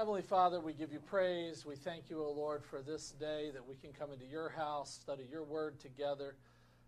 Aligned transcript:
Heavenly 0.00 0.22
Father, 0.22 0.60
we 0.60 0.72
give 0.72 0.94
you 0.94 0.98
praise. 0.98 1.66
We 1.66 1.76
thank 1.76 2.08
you, 2.08 2.24
O 2.24 2.32
Lord, 2.32 2.64
for 2.64 2.80
this 2.80 3.10
day 3.10 3.50
that 3.52 3.68
we 3.68 3.74
can 3.74 3.92
come 3.92 4.14
into 4.14 4.24
your 4.24 4.48
house, 4.48 4.98
study 4.98 5.24
your 5.30 5.44
word 5.44 5.78
together, 5.78 6.36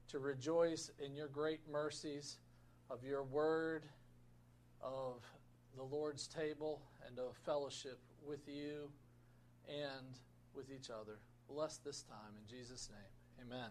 to 0.08 0.18
rejoice 0.18 0.90
in 0.98 1.14
your 1.14 1.28
great 1.28 1.60
mercies 1.70 2.38
of 2.88 3.04
your 3.04 3.22
word, 3.22 3.84
of 4.80 5.22
the 5.76 5.82
Lord's 5.82 6.26
table, 6.26 6.80
and 7.06 7.18
of 7.18 7.36
fellowship 7.44 7.98
with 8.26 8.48
you 8.48 8.88
and 9.68 10.16
with 10.54 10.70
each 10.70 10.88
other. 10.88 11.18
Bless 11.50 11.76
this 11.76 12.04
time 12.04 12.32
in 12.42 12.48
Jesus' 12.48 12.88
name. 12.88 13.46
Amen. 13.46 13.68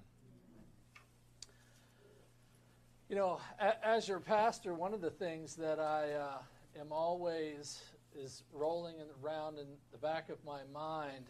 You 3.10 3.16
know, 3.16 3.42
as 3.84 4.08
your 4.08 4.20
pastor, 4.20 4.76
one 4.76 4.94
of 4.94 5.02
the 5.02 5.10
things 5.10 5.56
that 5.56 5.80
I 5.80 6.12
uh, 6.12 6.80
am 6.80 6.92
always 6.92 7.82
is 8.16 8.44
rolling 8.52 8.96
around 9.24 9.58
in 9.58 9.68
the 9.92 9.98
back 9.98 10.30
of 10.30 10.38
my 10.46 10.62
mind 10.74 11.26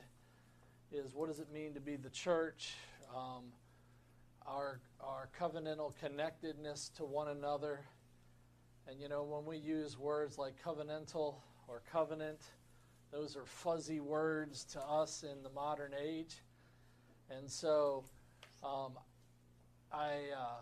is 0.92 1.14
what 1.14 1.28
does 1.28 1.40
it 1.40 1.52
mean 1.54 1.74
to 1.74 1.80
be 1.80 1.96
the 1.96 2.10
church? 2.10 2.74
Um, 3.16 3.46
our 4.46 4.80
our 5.00 5.30
covenantal 5.40 5.94
connectedness 6.00 6.90
to 6.98 7.06
one 7.06 7.30
another. 7.30 7.82
And 8.88 9.00
you 9.00 9.08
know, 9.08 9.24
when 9.24 9.46
we 9.46 9.58
use 9.58 9.98
words 9.98 10.38
like 10.38 10.54
covenantal 10.64 11.36
or 11.68 11.82
covenant, 11.92 12.40
those 13.12 13.36
are 13.36 13.46
fuzzy 13.46 14.00
words 14.00 14.64
to 14.74 14.82
us 14.82 15.24
in 15.24 15.44
the 15.44 15.50
modern 15.50 15.92
age. 16.02 16.42
And 17.30 17.50
so, 17.50 18.04
um, 18.64 18.94
I, 19.92 20.16
uh, 20.36 20.62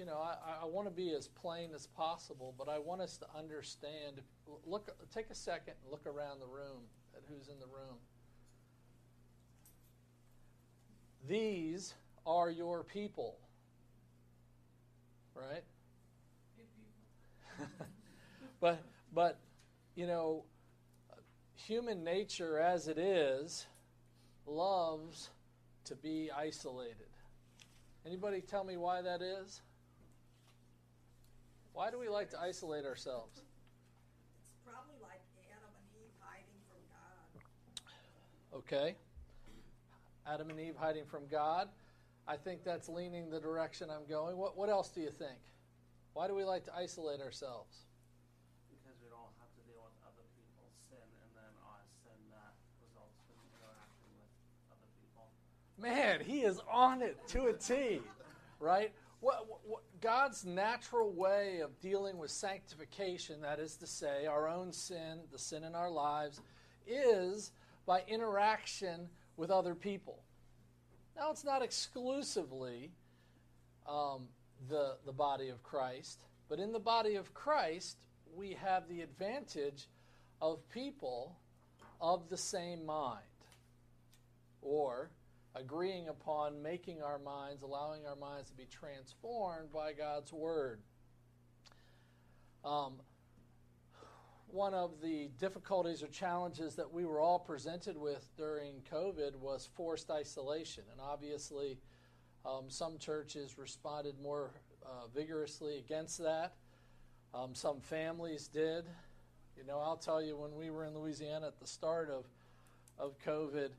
you 0.00 0.06
know, 0.06 0.16
I, 0.16 0.62
I 0.62 0.64
want 0.64 0.88
to 0.88 0.90
be 0.90 1.12
as 1.12 1.28
plain 1.28 1.72
as 1.74 1.86
possible, 1.86 2.54
but 2.56 2.70
I 2.70 2.78
want 2.78 3.02
us 3.02 3.18
to 3.18 3.26
understand. 3.36 4.22
Look, 4.64 4.88
take 5.14 5.28
a 5.28 5.34
second 5.34 5.74
and 5.82 5.90
look 5.90 6.06
around 6.06 6.40
the 6.40 6.46
room 6.46 6.84
at 7.14 7.22
who's 7.28 7.48
in 7.48 7.60
the 7.60 7.66
room. 7.66 7.98
These 11.28 11.92
are 12.24 12.48
your 12.48 12.82
people. 12.82 13.36
Right? 15.34 15.64
but 18.60 18.82
but 19.12 19.38
you 19.96 20.06
know 20.06 20.44
human 21.54 22.02
nature 22.02 22.58
as 22.58 22.88
it 22.88 22.96
is 22.96 23.66
loves 24.46 25.28
to 25.84 25.94
be 25.94 26.30
isolated. 26.34 27.10
Anybody 28.06 28.40
tell 28.40 28.64
me 28.64 28.78
why 28.78 29.02
that 29.02 29.20
is? 29.20 29.60
Why 31.72 31.90
do 31.90 31.98
we 31.98 32.08
like 32.08 32.30
to 32.30 32.40
isolate 32.40 32.84
ourselves? 32.84 33.38
It's 33.38 34.60
probably 34.64 34.96
like 35.02 35.20
Adam 35.50 35.70
and 35.74 35.86
Eve 36.02 36.14
hiding 36.20 36.60
from 36.68 36.82
God. 36.90 38.58
Okay. 38.58 38.96
Adam 40.26 40.50
and 40.50 40.60
Eve 40.60 40.76
hiding 40.76 41.06
from 41.06 41.26
God. 41.30 41.68
I 42.26 42.36
think 42.36 42.64
that's 42.64 42.88
leaning 42.88 43.30
the 43.30 43.40
direction 43.40 43.88
I'm 43.90 44.06
going. 44.08 44.36
What, 44.36 44.56
what 44.56 44.68
else 44.68 44.90
do 44.90 45.00
you 45.00 45.10
think? 45.10 45.38
Why 46.12 46.28
do 46.28 46.34
we 46.34 46.44
like 46.44 46.64
to 46.66 46.74
isolate 46.74 47.20
ourselves? 47.20 47.86
Because 48.70 48.98
we 49.02 49.08
don't 49.08 49.34
have 49.38 49.50
to 49.54 49.62
deal 49.66 49.82
with 49.82 49.94
other 50.02 50.26
people's 50.34 50.74
sin 50.90 51.02
and 51.02 51.30
then 51.34 51.52
our 51.66 51.82
sin 52.02 52.18
that 52.30 52.54
results 52.82 53.18
from 53.26 53.38
interacting 53.50 54.10
with 54.18 54.30
other 54.70 54.90
people. 54.98 55.30
Man, 55.78 56.20
he 56.20 56.42
is 56.42 56.60
on 56.70 57.02
it 57.02 57.16
to 57.28 57.46
a 57.46 57.52
T, 57.52 58.02
right? 58.58 58.92
What, 59.20 59.46
what, 59.64 59.82
God's 60.00 60.44
natural 60.46 61.12
way 61.12 61.60
of 61.60 61.78
dealing 61.80 62.16
with 62.16 62.30
sanctification, 62.30 63.42
that 63.42 63.58
is 63.58 63.76
to 63.76 63.86
say, 63.86 64.26
our 64.26 64.48
own 64.48 64.72
sin, 64.72 65.20
the 65.30 65.38
sin 65.38 65.62
in 65.62 65.74
our 65.74 65.90
lives, 65.90 66.40
is 66.86 67.52
by 67.86 68.02
interaction 68.08 69.08
with 69.36 69.50
other 69.50 69.74
people. 69.74 70.22
Now, 71.16 71.30
it's 71.30 71.44
not 71.44 71.62
exclusively 71.62 72.92
um, 73.86 74.28
the, 74.68 74.96
the 75.04 75.12
body 75.12 75.48
of 75.50 75.62
Christ, 75.62 76.18
but 76.48 76.58
in 76.58 76.72
the 76.72 76.80
body 76.80 77.16
of 77.16 77.34
Christ, 77.34 77.96
we 78.34 78.56
have 78.62 78.88
the 78.88 79.02
advantage 79.02 79.86
of 80.40 80.66
people 80.70 81.36
of 82.00 82.28
the 82.30 82.36
same 82.36 82.86
mind 82.86 83.18
or 84.62 85.10
agreeing 85.54 86.08
upon 86.08 86.62
making 86.62 87.02
our 87.02 87.18
minds, 87.18 87.62
allowing 87.62 88.06
our 88.06 88.16
minds 88.16 88.50
to 88.50 88.56
be 88.56 88.66
transformed 88.66 89.72
by 89.72 89.92
God's 89.92 90.32
Word. 90.32 90.80
Um, 92.64 92.94
one 94.46 94.74
of 94.74 95.00
the 95.00 95.30
difficulties 95.38 96.02
or 96.02 96.08
challenges 96.08 96.74
that 96.74 96.92
we 96.92 97.04
were 97.04 97.20
all 97.20 97.38
presented 97.38 97.96
with 97.96 98.28
during 98.36 98.82
COVID 98.92 99.36
was 99.36 99.68
forced 99.76 100.10
isolation. 100.10 100.84
And 100.90 101.00
obviously, 101.00 101.78
um, 102.44 102.64
some 102.68 102.98
churches 102.98 103.58
responded 103.58 104.14
more 104.20 104.50
uh, 104.84 105.06
vigorously 105.14 105.78
against 105.78 106.18
that. 106.18 106.54
Um, 107.32 107.54
some 107.54 107.80
families 107.80 108.48
did. 108.48 108.84
You 109.56 109.64
know, 109.66 109.78
I'll 109.78 109.96
tell 109.96 110.22
you, 110.22 110.36
when 110.36 110.56
we 110.56 110.70
were 110.70 110.84
in 110.84 110.94
Louisiana 110.94 111.48
at 111.48 111.60
the 111.60 111.66
start 111.66 112.10
of, 112.10 112.24
of 112.98 113.18
COVID, 113.24 113.70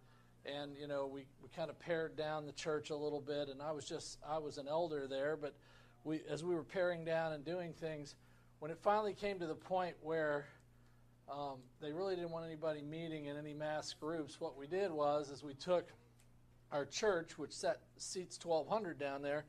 and, 0.46 0.75
you 0.78 0.88
know, 0.88 1.07
we, 1.07 1.25
we 1.41 1.50
kind 1.56 1.69
of 1.69 1.79
pared 1.79 2.16
down 2.16 2.46
the 2.46 2.52
church 2.52 2.90
a 2.90 2.96
little 2.96 3.22
bit, 3.22 3.50
and 3.50 3.62
I 3.62 3.72
was 3.72 3.85
just, 3.85 4.18
I 4.28 4.38
was 4.38 4.57
an 4.57 4.68
elder 4.68 5.07
there, 5.07 5.38
but 5.38 5.56
we, 6.03 6.22
as 6.29 6.44
we 6.44 6.56
were 6.56 6.63
paring 6.63 7.06
down 7.06 7.34
and 7.34 7.46
doing 7.46 7.74
things, 7.74 8.16
when 8.59 8.72
it 8.72 8.78
finally 8.81 9.13
came 9.13 9.40
to 9.40 9.47
the 9.47 9.56
point 9.56 9.96
where 10.02 10.46
um, 11.31 11.57
they 11.81 11.91
really 11.91 12.16
didn't 12.16 12.31
want 12.31 12.46
anybody 12.46 12.81
meeting 12.81 13.25
in 13.25 13.38
any 13.38 13.53
mass 13.53 13.94
groups. 13.94 14.41
What 14.41 14.57
we 14.57 14.68
did 14.68 14.91
was, 14.91 15.29
is 15.29 15.44
we 15.44 15.53
took 15.53 15.88
our 16.72 16.85
church, 16.85 17.38
which 17.38 17.52
set, 17.52 17.79
seats 17.97 18.40
1,200 18.44 19.00
down 19.00 19.22
there, 19.22 19.46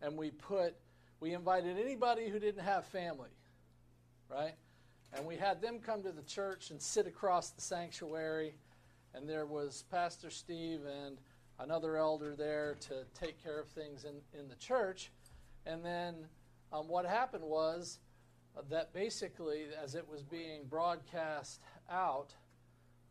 and 0.00 0.16
we 0.16 0.30
put, 0.30 0.74
we 1.20 1.34
invited 1.34 1.78
anybody 1.78 2.28
who 2.28 2.38
didn't 2.38 2.64
have 2.64 2.84
family, 2.86 3.30
right? 4.30 4.54
And 5.14 5.26
we 5.26 5.36
had 5.36 5.60
them 5.60 5.78
come 5.78 6.02
to 6.02 6.12
the 6.12 6.22
church 6.22 6.70
and 6.70 6.80
sit 6.80 7.06
across 7.06 7.50
the 7.50 7.60
sanctuary, 7.60 8.54
and 9.14 9.28
there 9.28 9.46
was 9.46 9.84
Pastor 9.90 10.30
Steve 10.30 10.80
and 10.86 11.18
another 11.58 11.96
elder 11.96 12.34
there 12.34 12.76
to 12.88 13.04
take 13.18 13.42
care 13.42 13.60
of 13.60 13.68
things 13.68 14.04
in, 14.04 14.14
in 14.38 14.48
the 14.48 14.56
church. 14.56 15.10
And 15.66 15.84
then 15.84 16.26
um, 16.72 16.88
what 16.88 17.04
happened 17.04 17.44
was, 17.44 17.98
that 18.68 18.92
basically, 18.92 19.64
as 19.82 19.94
it 19.94 20.06
was 20.08 20.22
being 20.22 20.64
broadcast 20.68 21.60
out, 21.90 22.34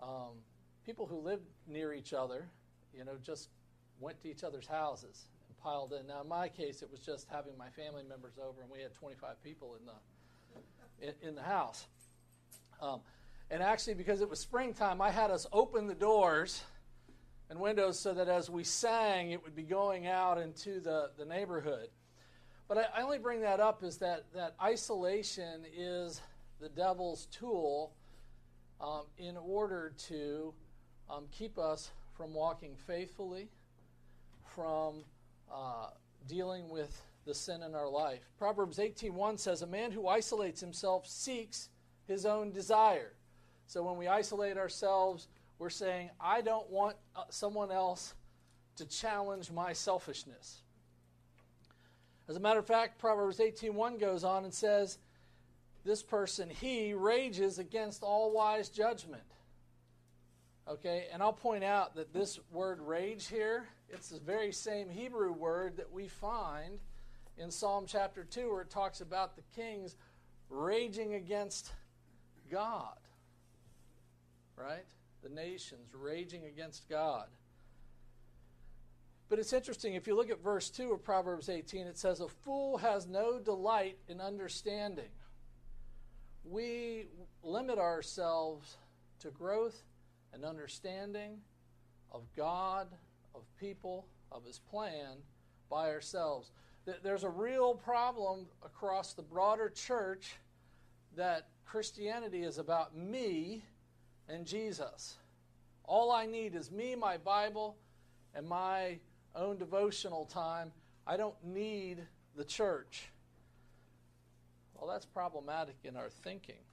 um, 0.01 0.37
people 0.85 1.05
who 1.05 1.19
lived 1.19 1.45
near 1.67 1.93
each 1.93 2.13
other, 2.13 2.47
you 2.95 3.03
know, 3.03 3.17
just 3.23 3.49
went 3.99 4.21
to 4.21 4.29
each 4.29 4.43
other's 4.43 4.67
houses 4.67 5.25
and 5.47 5.57
piled 5.57 5.93
in. 5.93 6.07
Now, 6.07 6.21
in 6.21 6.27
my 6.27 6.47
case, 6.47 6.81
it 6.81 6.91
was 6.91 6.99
just 6.99 7.27
having 7.31 7.57
my 7.57 7.69
family 7.69 8.03
members 8.07 8.33
over, 8.37 8.61
and 8.61 8.69
we 8.69 8.81
had 8.81 8.93
25 8.95 9.43
people 9.43 9.75
in 9.79 9.85
the 9.85 11.07
in, 11.07 11.29
in 11.29 11.35
the 11.35 11.41
house. 11.41 11.87
Um, 12.81 13.01
and 13.51 13.61
actually, 13.61 13.95
because 13.95 14.21
it 14.21 14.29
was 14.29 14.39
springtime, 14.39 15.01
I 15.01 15.11
had 15.11 15.29
us 15.29 15.45
open 15.51 15.85
the 15.85 15.93
doors 15.93 16.63
and 17.49 17.59
windows 17.59 17.99
so 17.99 18.13
that 18.13 18.29
as 18.29 18.49
we 18.49 18.63
sang, 18.63 19.31
it 19.31 19.43
would 19.43 19.57
be 19.57 19.63
going 19.63 20.07
out 20.07 20.39
into 20.39 20.79
the, 20.79 21.11
the 21.17 21.25
neighborhood. 21.25 21.89
But 22.69 22.77
I, 22.77 22.99
I 22.99 23.01
only 23.01 23.17
bring 23.17 23.41
that 23.41 23.59
up 23.59 23.83
is 23.83 23.97
that, 23.97 24.23
that 24.33 24.55
isolation 24.63 25.65
is 25.75 26.21
the 26.61 26.69
devil's 26.69 27.25
tool 27.25 27.91
um, 28.79 29.01
in 29.17 29.35
order 29.35 29.93
to 30.07 30.53
um, 31.09 31.25
keep 31.29 31.59
us 31.59 31.91
from 32.15 32.33
walking 32.33 32.77
faithfully, 32.87 33.49
from 34.55 35.03
uh, 35.53 35.87
dealing 36.25 36.69
with 36.69 37.01
the 37.25 37.35
sin 37.35 37.63
in 37.63 37.75
our 37.75 37.89
life. 37.89 38.21
Proverbs 38.37 38.79
18:1 38.79 39.37
says, 39.37 39.61
"A 39.61 39.67
man 39.67 39.91
who 39.91 40.07
isolates 40.07 40.61
himself 40.61 41.05
seeks 41.05 41.69
his 42.07 42.25
own 42.25 42.51
desire." 42.51 43.13
So 43.71 43.81
when 43.83 43.95
we 43.95 44.09
isolate 44.09 44.57
ourselves, 44.57 45.29
we're 45.57 45.69
saying, 45.69 46.09
"I 46.19 46.41
don't 46.41 46.69
want 46.69 46.97
uh, 47.15 47.23
someone 47.29 47.71
else 47.71 48.15
to 48.75 48.85
challenge 48.85 49.49
my 49.49 49.71
selfishness." 49.71 50.63
As 52.27 52.35
a 52.35 52.39
matter 52.41 52.59
of 52.59 52.65
fact, 52.65 52.99
Proverbs 52.99 53.39
18:1 53.39 53.97
goes 53.97 54.25
on 54.25 54.43
and 54.43 54.53
says, 54.53 54.97
this 55.85 56.03
person 56.03 56.49
he 56.49 56.93
rages 56.93 57.59
against 57.59 58.03
all 58.03 58.33
wise 58.33 58.67
judgment. 58.67 59.23
Okay, 60.67 61.07
and 61.13 61.23
I'll 61.23 61.31
point 61.31 61.63
out 61.63 61.95
that 61.95 62.11
this 62.11 62.41
word 62.51 62.81
rage 62.81 63.27
here, 63.29 63.69
it's 63.89 64.09
the 64.09 64.19
very 64.19 64.51
same 64.51 64.89
Hebrew 64.89 65.31
word 65.31 65.77
that 65.77 65.89
we 65.93 66.09
find 66.09 66.81
in 67.37 67.49
Psalm 67.49 67.85
chapter 67.87 68.25
2 68.25 68.51
where 68.51 68.63
it 68.63 68.69
talks 68.69 68.99
about 68.99 69.37
the 69.37 69.43
kings 69.55 69.95
raging 70.49 71.13
against 71.13 71.71
God. 72.49 72.97
Right? 74.61 74.85
The 75.23 75.29
nations 75.29 75.93
raging 75.93 76.45
against 76.45 76.87
God. 76.89 77.27
But 79.29 79.39
it's 79.39 79.53
interesting, 79.53 79.95
if 79.95 80.07
you 80.07 80.15
look 80.15 80.29
at 80.29 80.43
verse 80.43 80.69
2 80.69 80.91
of 80.91 81.03
Proverbs 81.03 81.47
18, 81.47 81.87
it 81.87 81.97
says, 81.97 82.19
A 82.19 82.27
fool 82.27 82.77
has 82.77 83.07
no 83.07 83.39
delight 83.39 83.97
in 84.09 84.19
understanding. 84.19 85.09
We 86.43 87.05
limit 87.43 87.79
ourselves 87.79 88.75
to 89.19 89.29
growth 89.29 89.81
and 90.33 90.43
understanding 90.43 91.37
of 92.11 92.23
God, 92.35 92.87
of 93.33 93.43
people, 93.57 94.05
of 94.31 94.43
His 94.43 94.59
plan 94.59 95.17
by 95.69 95.89
ourselves. 95.89 96.51
There's 97.01 97.23
a 97.23 97.29
real 97.29 97.75
problem 97.75 98.47
across 98.65 99.13
the 99.13 99.21
broader 99.21 99.69
church 99.69 100.35
that 101.15 101.47
Christianity 101.65 102.43
is 102.43 102.57
about 102.57 102.97
me 102.97 103.63
and 104.31 104.45
Jesus. 104.45 105.17
All 105.83 106.11
I 106.11 106.25
need 106.25 106.55
is 106.55 106.71
me, 106.71 106.95
my 106.95 107.17
Bible, 107.17 107.75
and 108.33 108.47
my 108.47 108.99
own 109.35 109.57
devotional 109.57 110.25
time. 110.25 110.71
I 111.05 111.17
don't 111.17 111.35
need 111.43 111.99
the 112.35 112.45
church. 112.45 113.09
Well, 114.73 114.89
that's 114.89 115.05
problematic 115.05 115.75
in 115.83 115.97
our 115.97 116.09
thinking. 116.09 116.63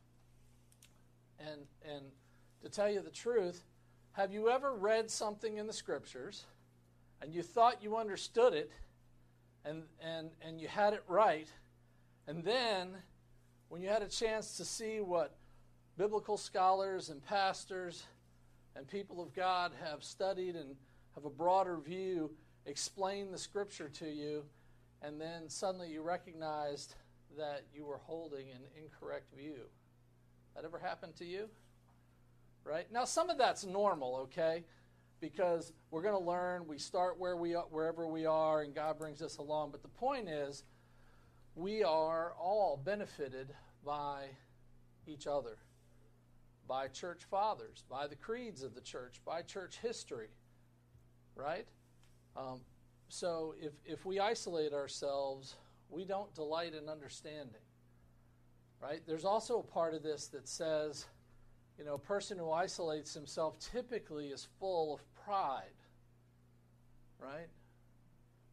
And, 1.40 1.66
and 1.84 2.04
to 2.62 2.68
tell 2.68 2.90
you 2.90 3.00
the 3.00 3.10
truth, 3.10 3.64
have 4.12 4.32
you 4.32 4.48
ever 4.48 4.72
read 4.72 5.10
something 5.10 5.58
in 5.58 5.66
the 5.66 5.72
scriptures 5.72 6.44
and 7.20 7.34
you 7.34 7.42
thought 7.42 7.82
you 7.82 7.96
understood 7.96 8.54
it 8.54 8.70
and, 9.64 9.82
and, 10.02 10.30
and 10.40 10.60
you 10.60 10.68
had 10.68 10.92
it 10.92 11.02
right, 11.08 11.48
and 12.26 12.44
then 12.44 12.90
when 13.68 13.82
you 13.82 13.88
had 13.88 14.02
a 14.02 14.08
chance 14.08 14.56
to 14.56 14.64
see 14.64 15.00
what 15.00 15.37
biblical 15.98 16.36
scholars 16.36 17.10
and 17.10 17.22
pastors 17.24 18.04
and 18.76 18.86
people 18.86 19.20
of 19.20 19.34
God 19.34 19.72
have 19.84 20.04
studied 20.04 20.54
and 20.54 20.76
have 21.16 21.24
a 21.24 21.30
broader 21.30 21.76
view, 21.76 22.30
explain 22.66 23.32
the 23.32 23.38
scripture 23.38 23.88
to 23.88 24.08
you, 24.08 24.44
and 25.02 25.20
then 25.20 25.48
suddenly 25.48 25.90
you 25.90 26.00
recognized 26.00 26.94
that 27.36 27.64
you 27.74 27.84
were 27.84 27.98
holding 27.98 28.48
an 28.50 28.60
incorrect 28.80 29.36
view. 29.36 29.62
That 30.54 30.64
ever 30.64 30.78
happened 30.78 31.16
to 31.16 31.24
you? 31.24 31.48
Right? 32.62 32.86
Now 32.92 33.04
some 33.04 33.28
of 33.28 33.36
that's 33.36 33.64
normal, 33.64 34.16
okay? 34.22 34.62
Because 35.20 35.72
we're 35.90 36.02
going 36.02 36.14
to 36.14 36.30
learn, 36.30 36.68
we 36.68 36.78
start 36.78 37.18
where 37.18 37.36
we 37.36 37.56
are, 37.56 37.64
wherever 37.70 38.06
we 38.06 38.24
are 38.24 38.62
and 38.62 38.72
God 38.72 38.98
brings 38.98 39.20
us 39.20 39.38
along, 39.38 39.72
but 39.72 39.82
the 39.82 39.88
point 39.88 40.28
is 40.28 40.62
we 41.56 41.82
are 41.82 42.34
all 42.38 42.80
benefited 42.84 43.52
by 43.84 44.26
each 45.08 45.26
other, 45.26 45.56
by 46.68 46.86
church 46.88 47.22
fathers, 47.30 47.84
by 47.90 48.06
the 48.06 48.14
creeds 48.14 48.62
of 48.62 48.74
the 48.74 48.80
church, 48.80 49.20
by 49.24 49.40
church 49.42 49.78
history, 49.80 50.28
right? 51.34 51.66
Um, 52.36 52.60
so 53.08 53.54
if, 53.60 53.72
if 53.86 54.04
we 54.04 54.20
isolate 54.20 54.74
ourselves, 54.74 55.56
we 55.88 56.04
don't 56.04 56.32
delight 56.34 56.74
in 56.74 56.88
understanding, 56.88 57.62
right? 58.82 59.00
There's 59.06 59.24
also 59.24 59.60
a 59.60 59.62
part 59.62 59.94
of 59.94 60.02
this 60.02 60.26
that 60.28 60.46
says, 60.46 61.06
you 61.78 61.84
know, 61.84 61.94
a 61.94 61.98
person 61.98 62.36
who 62.36 62.50
isolates 62.50 63.14
himself 63.14 63.58
typically 63.58 64.26
is 64.26 64.46
full 64.60 64.94
of 64.94 65.00
pride, 65.24 65.64
right? 67.18 67.48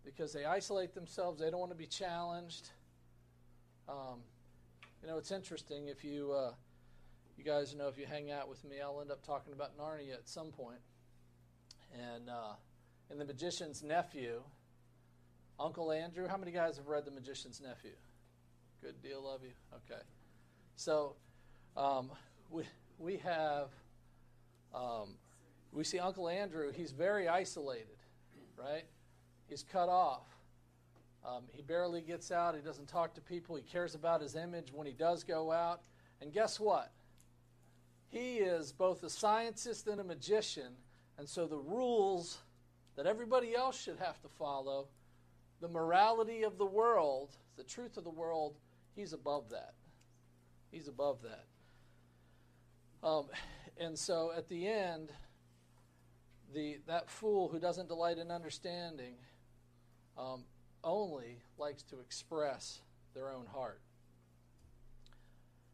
Because 0.06 0.32
they 0.32 0.46
isolate 0.46 0.94
themselves, 0.94 1.40
they 1.40 1.50
don't 1.50 1.60
want 1.60 1.72
to 1.72 1.78
be 1.78 1.88
challenged. 1.88 2.70
Um, 3.90 4.22
you 5.02 5.10
know, 5.10 5.18
it's 5.18 5.32
interesting 5.32 5.88
if 5.88 6.04
you, 6.04 6.32
uh, 6.32 6.52
you 7.38 7.44
guys 7.44 7.76
know 7.76 7.88
if 7.88 7.98
you 7.98 8.06
hang 8.06 8.32
out 8.32 8.50
with 8.50 8.64
me, 8.64 8.78
I'll 8.84 9.02
end 9.02 9.12
up 9.12 9.26
talking 9.26 9.54
about 9.54 9.78
Narnia 9.78 10.14
at 10.14 10.28
some 10.28 10.48
point. 10.48 10.80
And 11.94 12.30
uh, 12.30 12.54
in 13.12 13.18
The 13.18 13.26
Magician's 13.26 13.84
Nephew, 13.84 14.42
Uncle 15.60 15.92
Andrew, 15.92 16.28
how 16.28 16.38
many 16.38 16.52
guys 16.52 16.78
have 16.78 16.88
read 16.88 17.06
The 17.06 17.12
Magician's 17.12 17.62
Nephew? 17.62 17.92
Good 18.82 19.02
deal 19.02 19.30
of 19.30 19.42
you. 19.44 19.52
Okay. 19.74 20.02
So 20.76 21.16
um, 21.78 22.12
we, 22.50 22.64
we 23.00 23.18
have, 23.18 23.70
um, 24.74 25.16
we 25.72 25.84
see 25.84 26.00
Uncle 26.00 26.30
Andrew, 26.30 26.72
he's 26.72 26.92
very 26.92 27.28
isolated, 27.28 27.98
right? 28.58 28.84
He's 29.48 29.64
cut 29.64 29.90
off. 29.90 30.26
Um, 31.26 31.44
he 31.52 31.62
barely 31.62 32.02
gets 32.02 32.32
out. 32.32 32.56
He 32.56 32.62
doesn't 32.62 32.88
talk 32.88 33.16
to 33.16 33.22
people. 33.22 33.56
He 33.56 33.64
cares 33.64 33.96
about 33.96 34.22
his 34.22 34.36
image 34.36 34.72
when 34.74 34.86
he 34.86 34.94
does 34.94 35.24
go 35.24 35.52
out. 35.52 35.82
And 36.22 36.32
guess 36.32 36.60
what? 36.60 36.92
He 38.16 38.38
is 38.38 38.72
both 38.72 39.04
a 39.04 39.10
scientist 39.10 39.88
and 39.88 40.00
a 40.00 40.04
magician. 40.06 40.72
And 41.18 41.28
so 41.28 41.48
the 41.48 41.58
rules 41.58 42.38
that 42.96 43.06
everybody 43.06 43.54
else 43.54 43.78
should 43.78 43.98
have 44.00 44.22
to 44.22 44.30
follow, 44.30 44.88
the 45.60 45.68
morality 45.68 46.44
of 46.44 46.58
the 46.58 46.66
world, 46.66 47.36
the 47.58 47.64
truth 47.66 47.98
of 47.98 48.06
the 48.06 48.10
world, 48.10 48.56
he's 48.96 49.12
above 49.12 49.50
that. 49.50 49.74
He's 50.72 50.88
above 50.88 51.18
that. 51.24 51.44
Um, 53.06 53.26
and 53.78 54.00
so 54.00 54.32
at 54.36 54.48
the 54.48 54.66
end, 54.66 55.12
the, 56.54 56.78
that 56.88 57.10
fool 57.10 57.50
who 57.50 57.60
doesn't 57.60 57.90
delight 57.90 58.18
in 58.18 58.32
understanding 58.32 59.16
um, 60.18 60.46
only 60.86 61.42
likes 61.58 61.84
to 61.84 62.00
express 62.00 62.80
their 63.14 63.30
own 63.30 63.46
heart. 63.46 63.82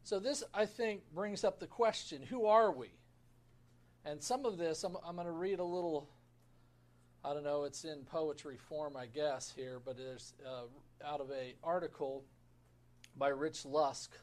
So, 0.03 0.19
this, 0.19 0.43
I 0.53 0.65
think, 0.65 1.01
brings 1.13 1.43
up 1.43 1.59
the 1.59 1.67
question 1.67 2.21
who 2.23 2.45
are 2.45 2.71
we? 2.71 2.89
And 4.03 4.21
some 4.21 4.45
of 4.45 4.57
this, 4.57 4.83
I'm, 4.83 4.97
I'm 5.05 5.15
going 5.15 5.27
to 5.27 5.31
read 5.31 5.59
a 5.59 5.63
little, 5.63 6.09
I 7.23 7.33
don't 7.33 7.43
know, 7.43 7.65
it's 7.65 7.83
in 7.83 8.03
poetry 8.03 8.57
form, 8.57 8.97
I 8.97 9.05
guess, 9.05 9.53
here, 9.55 9.79
but 9.83 9.97
it's 9.99 10.33
uh, 10.45 11.07
out 11.07 11.21
of 11.21 11.29
an 11.29 11.53
article 11.63 12.23
by 13.15 13.27
Rich 13.27 13.65
Lusk 13.65 14.15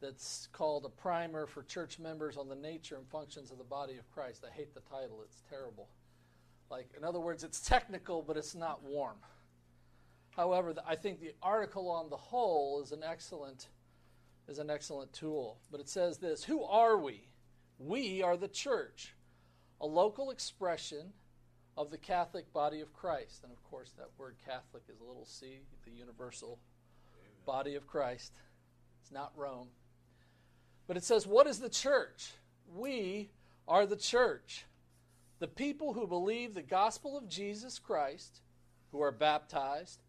that's 0.00 0.48
called 0.52 0.84
A 0.84 0.88
Primer 0.88 1.46
for 1.46 1.62
Church 1.62 1.98
Members 1.98 2.36
on 2.36 2.48
the 2.48 2.56
Nature 2.56 2.96
and 2.96 3.08
Functions 3.08 3.50
of 3.50 3.58
the 3.58 3.64
Body 3.64 3.98
of 3.98 4.10
Christ. 4.10 4.44
I 4.48 4.52
hate 4.52 4.74
the 4.74 4.80
title, 4.80 5.20
it's 5.24 5.42
terrible. 5.48 5.88
Like, 6.70 6.88
in 6.96 7.04
other 7.04 7.20
words, 7.20 7.44
it's 7.44 7.60
technical, 7.60 8.22
but 8.22 8.36
it's 8.36 8.54
not 8.54 8.82
warm. 8.82 9.16
However, 10.30 10.74
I 10.86 10.94
think 10.94 11.20
the 11.20 11.32
article 11.42 11.90
on 11.90 12.10
the 12.10 12.16
whole 12.16 12.82
is 12.82 12.92
an 12.92 13.02
excellent 13.02 13.68
is 14.48 14.58
an 14.58 14.70
excellent 14.70 15.12
tool. 15.12 15.58
But 15.70 15.80
it 15.80 15.88
says 15.88 16.18
this, 16.18 16.42
who 16.42 16.64
are 16.64 16.96
we? 16.98 17.28
We 17.78 18.22
are 18.22 18.36
the 18.36 18.48
church, 18.48 19.14
a 19.80 19.86
local 19.86 20.30
expression 20.30 21.12
of 21.76 21.90
the 21.90 21.98
Catholic 21.98 22.52
body 22.52 22.80
of 22.80 22.92
Christ. 22.92 23.44
And 23.44 23.52
of 23.52 23.62
course, 23.70 23.92
that 23.98 24.08
word 24.18 24.36
Catholic 24.44 24.82
is 24.92 25.00
a 25.00 25.04
little 25.04 25.26
c, 25.26 25.60
the 25.84 25.92
universal 25.92 26.58
Amen. 27.14 27.30
body 27.46 27.74
of 27.76 27.86
Christ. 27.86 28.32
It's 29.02 29.12
not 29.12 29.32
Rome. 29.36 29.68
But 30.88 30.96
it 30.96 31.04
says, 31.04 31.26
what 31.26 31.46
is 31.46 31.58
the 31.60 31.68
church? 31.68 32.32
We 32.74 33.30
are 33.68 33.86
the 33.86 33.96
church. 33.96 34.64
The 35.38 35.46
people 35.46 35.92
who 35.92 36.06
believe 36.06 36.54
the 36.54 36.62
gospel 36.62 37.16
of 37.16 37.28
Jesus 37.28 37.78
Christ, 37.78 38.40
who 38.90 39.00
are 39.02 39.12
baptized, 39.12 40.00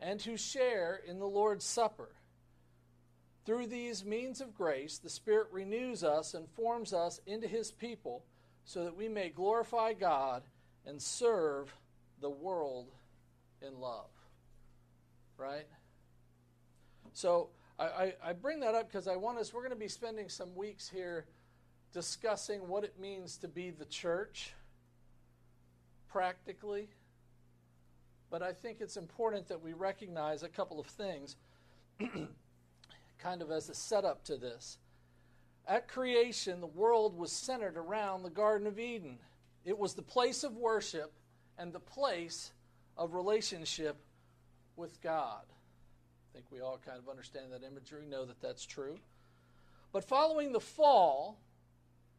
and 0.00 0.20
who 0.20 0.36
share 0.36 1.00
in 1.06 1.20
the 1.20 1.26
Lord's 1.26 1.64
Supper. 1.64 2.08
Through 3.44 3.66
these 3.66 4.04
means 4.04 4.40
of 4.40 4.54
grace, 4.54 4.98
the 4.98 5.10
Spirit 5.10 5.48
renews 5.50 6.04
us 6.04 6.34
and 6.34 6.48
forms 6.50 6.92
us 6.92 7.20
into 7.26 7.48
His 7.48 7.70
people 7.72 8.24
so 8.64 8.84
that 8.84 8.96
we 8.96 9.08
may 9.08 9.28
glorify 9.28 9.92
God 9.92 10.42
and 10.86 11.00
serve 11.00 11.74
the 12.20 12.30
world 12.30 12.88
in 13.60 13.80
love. 13.80 14.10
Right? 15.36 15.66
So 17.12 17.48
I, 17.78 17.84
I, 17.84 18.14
I 18.26 18.32
bring 18.32 18.60
that 18.60 18.74
up 18.74 18.88
because 18.88 19.08
I 19.08 19.16
want 19.16 19.38
us, 19.38 19.52
we're 19.52 19.62
going 19.62 19.70
to 19.70 19.76
be 19.76 19.88
spending 19.88 20.28
some 20.28 20.54
weeks 20.54 20.88
here 20.88 21.26
discussing 21.92 22.68
what 22.68 22.84
it 22.84 22.98
means 23.00 23.36
to 23.38 23.48
be 23.48 23.70
the 23.70 23.84
church 23.86 24.54
practically 26.08 26.88
but 28.32 28.42
I 28.42 28.54
think 28.54 28.78
it's 28.80 28.96
important 28.96 29.46
that 29.48 29.62
we 29.62 29.74
recognize 29.74 30.42
a 30.42 30.48
couple 30.48 30.80
of 30.80 30.86
things 30.86 31.36
kind 33.22 33.42
of 33.42 33.50
as 33.50 33.68
a 33.68 33.74
setup 33.74 34.24
to 34.24 34.36
this. 34.36 34.78
At 35.66 35.88
creation, 35.88 36.60
the 36.60 36.66
world 36.66 37.16
was 37.16 37.30
centered 37.30 37.76
around 37.76 38.22
the 38.22 38.30
Garden 38.30 38.66
of 38.66 38.78
Eden. 38.78 39.18
It 39.64 39.78
was 39.78 39.94
the 39.94 40.02
place 40.02 40.42
of 40.42 40.56
worship 40.56 41.12
and 41.56 41.72
the 41.72 41.80
place 41.80 42.52
of 42.96 43.14
relationship 43.14 43.96
with 44.76 45.00
God. 45.00 45.42
I 45.44 46.34
think 46.34 46.46
we 46.50 46.60
all 46.60 46.80
kind 46.84 46.98
of 46.98 47.08
understand 47.08 47.52
that 47.52 47.62
imagery, 47.62 48.06
know 48.06 48.24
that 48.24 48.40
that's 48.40 48.66
true. 48.66 48.98
But 49.92 50.04
following 50.04 50.52
the 50.52 50.60
fall, 50.60 51.38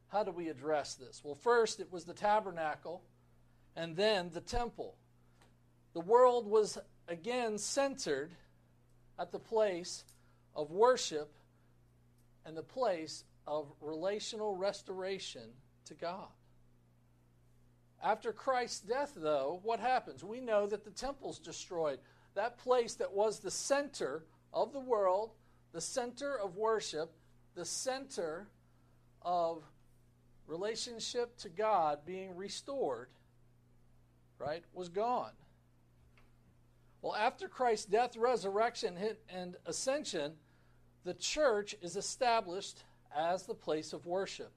how 0.08 0.24
do 0.24 0.32
we 0.32 0.48
address 0.48 0.96
this? 0.96 1.22
Well, 1.24 1.36
first 1.36 1.80
it 1.80 1.92
was 1.92 2.06
the 2.06 2.14
tabernacle 2.14 3.02
and 3.76 3.96
then 3.96 4.30
the 4.34 4.42
temple 4.42 4.96
the 5.94 6.00
world 6.00 6.48
was 6.48 6.78
again 7.08 7.58
centered 7.58 8.32
at 9.20 9.32
the 9.32 9.40
place 9.40 10.04
of 10.56 10.72
worship 10.72 11.34
and 12.46 12.56
the 12.56 12.64
place 12.64 13.24
of 13.48 13.72
relational 13.82 14.56
restoration 14.56 15.50
to 15.86 15.94
God. 15.94 16.28
After 18.04 18.34
Christ's 18.34 18.82
death, 18.82 19.14
though, 19.16 19.60
what 19.64 19.80
happens? 19.80 20.24
We 20.24 20.42
know 20.42 20.68
that 20.68 20.84
the 20.84 20.92
temple's 20.92 21.40
destroyed. 21.40 22.00
That 22.36 22.58
place 22.58 22.96
that 22.96 23.14
was 23.14 23.40
the 23.40 23.52
center 23.52 24.26
of 24.54 24.74
the 24.74 24.80
world, 24.80 25.32
the 25.72 25.82
center 25.82 26.38
of 26.38 26.58
worship, 26.58 27.14
the 27.56 27.66
center 27.66 28.48
of 29.22 29.64
relationship 30.48 31.38
to 31.38 31.50
God 31.50 32.00
being 32.06 32.36
restored, 32.36 33.08
right, 34.38 34.64
was 34.74 34.90
gone. 34.90 35.32
Well, 37.02 37.16
after 37.16 37.48
Christ's 37.48 37.86
death, 37.86 38.18
resurrection, 38.18 38.98
and 39.30 39.56
ascension, 39.66 40.34
the 41.04 41.14
church 41.14 41.76
is 41.82 41.96
established 41.96 42.84
as 43.16 43.44
the 43.44 43.54
place 43.54 43.94
of 43.94 44.06
worship 44.06 44.52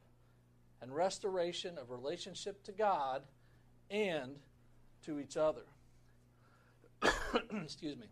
and 0.80 0.94
restoration 0.94 1.78
of 1.78 1.90
relationship 1.90 2.62
to 2.64 2.72
God 2.72 3.22
and 3.90 4.36
to 5.04 5.18
each 5.18 5.36
other. 5.36 5.62
Excuse 7.62 7.96
me. 7.96 8.06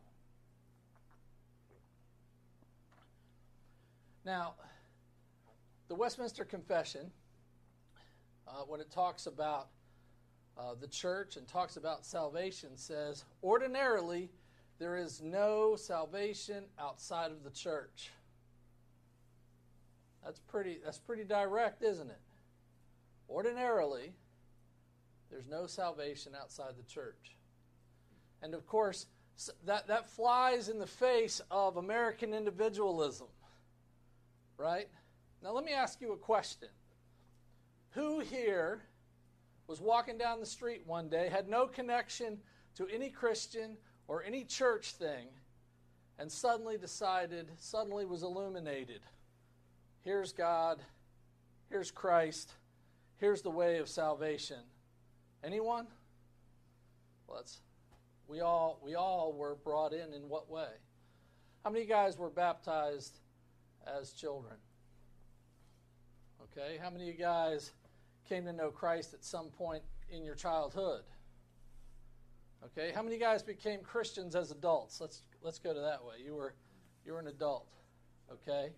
Now, 4.25 4.55
the 5.89 5.95
Westminster 5.95 6.45
Confession, 6.45 7.11
uh, 8.49 8.63
when 8.67 8.81
it 8.81 8.91
talks 8.91 9.27
about 9.27 9.69
uh, 10.57 10.75
the 10.81 10.87
church 10.87 11.37
and 11.37 11.47
talks 11.47 11.77
about 11.77 12.07
salvation, 12.07 12.71
says 12.77 13.25
ordinarily 13.43 14.31
there 14.79 14.97
is 14.97 15.21
no 15.23 15.77
salvation 15.77 16.65
outside 16.79 17.31
of 17.31 17.45
the 17.45 17.51
church. 17.51 18.11
That's 20.25 20.41
pretty, 20.41 20.79
that's 20.83 20.99
pretty 20.99 21.25
direct, 21.25 21.83
isn't 21.83 22.09
it? 22.09 22.21
Ordinarily, 23.29 24.15
there's 25.31 25.49
no 25.49 25.67
salvation 25.67 26.33
outside 26.41 26.75
the 26.79 26.83
church. 26.85 27.37
And 28.43 28.55
of 28.55 28.67
course, 28.67 29.07
that, 29.65 29.87
that 29.89 30.09
flies 30.09 30.69
in 30.69 30.79
the 30.79 30.87
face 30.87 31.41
of 31.51 31.77
American 31.77 32.33
individualism, 32.33 33.27
right? 34.57 34.89
Now, 35.43 35.53
let 35.53 35.65
me 35.65 35.73
ask 35.73 36.01
you 36.01 36.13
a 36.13 36.17
question. 36.17 36.69
Who 37.91 38.21
here 38.21 38.83
was 39.67 39.81
walking 39.81 40.19
down 40.19 40.41
the 40.41 40.47
street 40.47 40.83
one 40.87 41.09
day, 41.09 41.29
had 41.29 41.49
no 41.49 41.67
connection 41.67 42.39
to 42.77 42.87
any 42.89 43.09
Christian 43.09 43.77
or 44.09 44.23
any 44.23 44.45
church 44.45 44.93
thing, 44.93 45.29
and 46.19 46.31
suddenly 46.31 46.77
decided, 46.77 47.51
suddenly 47.59 48.05
was 48.05 48.23
illuminated? 48.23 49.01
Here's 50.05 50.35
God, 50.35 50.83
here's 51.71 51.91
Christ, 51.91 52.53
here's 53.17 53.41
the 53.41 53.51
way 53.51 53.79
of 53.79 53.89
salvation. 53.89 54.61
Anyone? 55.43 55.87
Let's. 57.27 57.61
we 58.29 58.41
all 58.41 58.79
we 58.83 58.97
all 58.97 59.33
were 59.33 59.55
brought 59.55 59.95
in 59.95 60.13
in 60.13 60.29
what 60.29 60.51
way? 60.51 60.69
How 61.65 61.71
many 61.71 61.87
guys 61.87 62.19
were 62.19 62.29
baptized 62.29 63.19
as 63.87 64.13
children? 64.13 64.57
Okay, 66.43 66.79
how 66.83 66.91
many 66.91 67.09
of 67.09 67.15
you 67.15 67.19
guys 67.19 67.73
came 68.29 68.45
to 68.45 68.53
know 68.53 68.71
Christ 68.71 69.15
at 69.15 69.25
some 69.25 69.49
point 69.49 69.83
in 70.11 70.23
your 70.23 70.35
childhood? 70.35 71.05
Okay, 72.63 72.93
how 72.95 73.03
many 73.03 73.19
guys 73.19 73.43
became 73.43 73.81
Christians 73.81 74.37
as 74.37 74.51
adults? 74.51 75.01
Let's 75.01 75.23
let's 75.41 75.59
go 75.59 75.73
to 75.73 75.81
that 75.81 76.05
way. 76.05 76.17
You 76.23 76.35
were 76.35 76.55
you 77.07 77.15
were 77.15 77.21
an 77.21 77.29
adult. 77.29 77.71
Okay? 78.31 78.73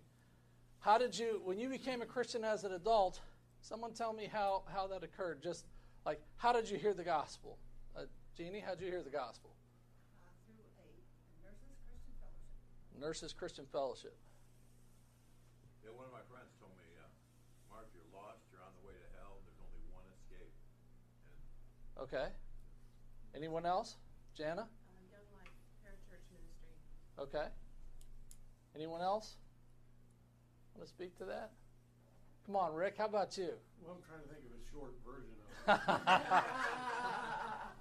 How 0.79 0.97
did 0.97 1.17
you 1.17 1.41
when 1.43 1.59
you 1.59 1.69
became 1.69 2.01
a 2.01 2.05
Christian 2.05 2.43
as 2.43 2.63
an 2.63 2.73
adult, 2.73 3.19
someone 3.61 3.93
tell 3.93 4.13
me 4.13 4.29
how 4.31 4.63
how 4.73 4.87
that 4.87 5.03
occurred 5.03 5.41
just 5.41 5.65
like, 6.07 6.21
how 6.37 6.53
did 6.53 6.69
you 6.69 6.77
hear 6.77 6.93
the 6.93 7.03
gospel? 7.03 7.57
Uh, 7.91 8.07
Jeannie, 8.37 8.63
how 8.63 8.75
did 8.75 8.85
you 8.85 8.91
hear 8.91 9.03
the 9.03 9.11
gospel? 9.11 9.51
Uh, 10.23 10.31
through 10.47 10.55
a 10.63 10.95
Nurses 11.43 11.75
Christian 11.83 12.15
Fellowship. 12.15 12.95
Nurses 12.95 13.33
Christian 13.33 13.65
Fellowship. 13.75 14.15
Yeah, 15.83 15.91
one 15.91 16.07
of 16.07 16.15
my 16.15 16.23
friends 16.31 16.55
told 16.63 16.71
me, 16.79 16.87
uh, 16.95 17.11
Mark, 17.67 17.91
you're 17.91 18.07
lost, 18.15 18.39
you're 18.47 18.63
on 18.63 18.71
the 18.79 18.87
way 18.87 18.95
to 18.95 19.07
hell, 19.19 19.43
there's 19.43 19.59
only 19.59 19.83
one 19.91 20.07
escape. 20.15 20.47
And 21.27 22.07
Okay. 22.07 22.31
Anyone 23.35 23.67
else? 23.67 23.99
Jana? 24.31 24.63
Uh, 24.63 25.03
Young 25.11 25.27
Life 25.35 25.51
Parachurch 25.83 26.23
Ministry. 26.31 26.71
Okay. 27.19 27.51
Anyone 28.79 29.01
else? 29.03 29.35
Want 30.77 30.85
to 30.85 30.93
speak 30.93 31.17
to 31.17 31.25
that? 31.25 31.51
Come 32.45 32.55
on, 32.55 32.73
Rick. 32.77 33.01
How 33.01 33.05
about 33.09 33.33
you? 33.37 33.49
Well, 33.81 33.97
I'm 33.97 34.03
trying 34.05 34.21
to 34.21 34.29
think 34.29 34.45
of 34.45 34.53
a 34.53 34.63
short 34.69 34.93
version 35.01 35.33
of 35.33 35.49
it. 35.73 36.45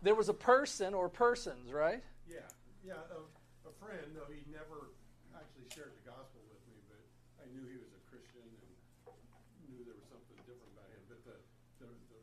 there 0.03 0.17
was 0.17 0.29
a 0.33 0.35
person 0.35 0.95
or 0.97 1.09
persons, 1.13 1.71
right? 1.73 2.01
yeah, 2.25 2.49
yeah, 2.81 2.99
a, 3.13 3.21
a 3.69 3.73
friend, 3.79 4.17
though 4.17 4.27
he 4.33 4.43
never 4.49 4.97
actually 5.37 5.69
shared 5.77 5.93
the 6.01 6.05
gospel 6.09 6.41
with 6.49 6.59
me, 6.73 6.81
but 6.89 6.99
I 7.39 7.45
knew 7.53 7.69
he 7.69 7.77
was 7.79 7.93
a 7.93 8.03
Christian 8.09 8.43
and 8.49 8.73
knew 9.69 9.85
there 9.85 9.95
was 9.95 10.09
something 10.09 10.41
different 10.49 10.73
about 10.73 10.89
him. 10.91 11.03
But 11.07 11.21
the, 11.29 11.37
the, 11.85 11.89
the 12.11 12.23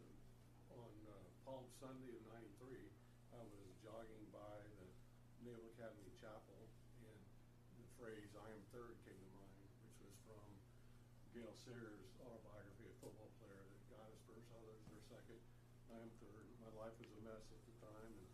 on 0.73 0.89
uh, 1.05 1.15
Palm 1.47 1.63
Sunday 1.79 2.17
of 2.17 2.23
'93, 2.59 2.81
I 3.37 3.45
was 3.45 3.69
jogging 3.79 4.25
by 4.35 4.57
the 4.81 4.89
Naval 5.47 5.69
Academy 5.77 6.11
Chapel, 6.19 6.59
and 7.05 7.19
the 7.77 7.87
phrase 7.95 8.33
"I 8.35 8.49
am 8.51 8.61
third" 8.75 8.99
came 9.07 9.15
to 9.15 9.31
mind, 9.37 9.63
which 9.79 9.95
was 10.03 10.15
from 10.27 10.43
Sayers' 11.63 12.11
autobiography, 12.19 12.91
a 12.91 12.95
football 12.99 13.31
player 13.39 13.63
that 13.63 13.83
God 13.87 14.07
is 14.11 14.19
first, 14.27 14.47
others 14.51 14.83
are 14.83 15.03
second. 15.07 15.39
I 15.87 15.95
am 16.03 16.11
third. 16.19 16.43
My 16.59 16.71
life 16.75 16.91
was 16.99 17.07
a 17.15 17.21
mess 17.23 17.43
at 17.47 17.61
the 17.63 17.75
time, 17.79 18.11
and 18.19 18.27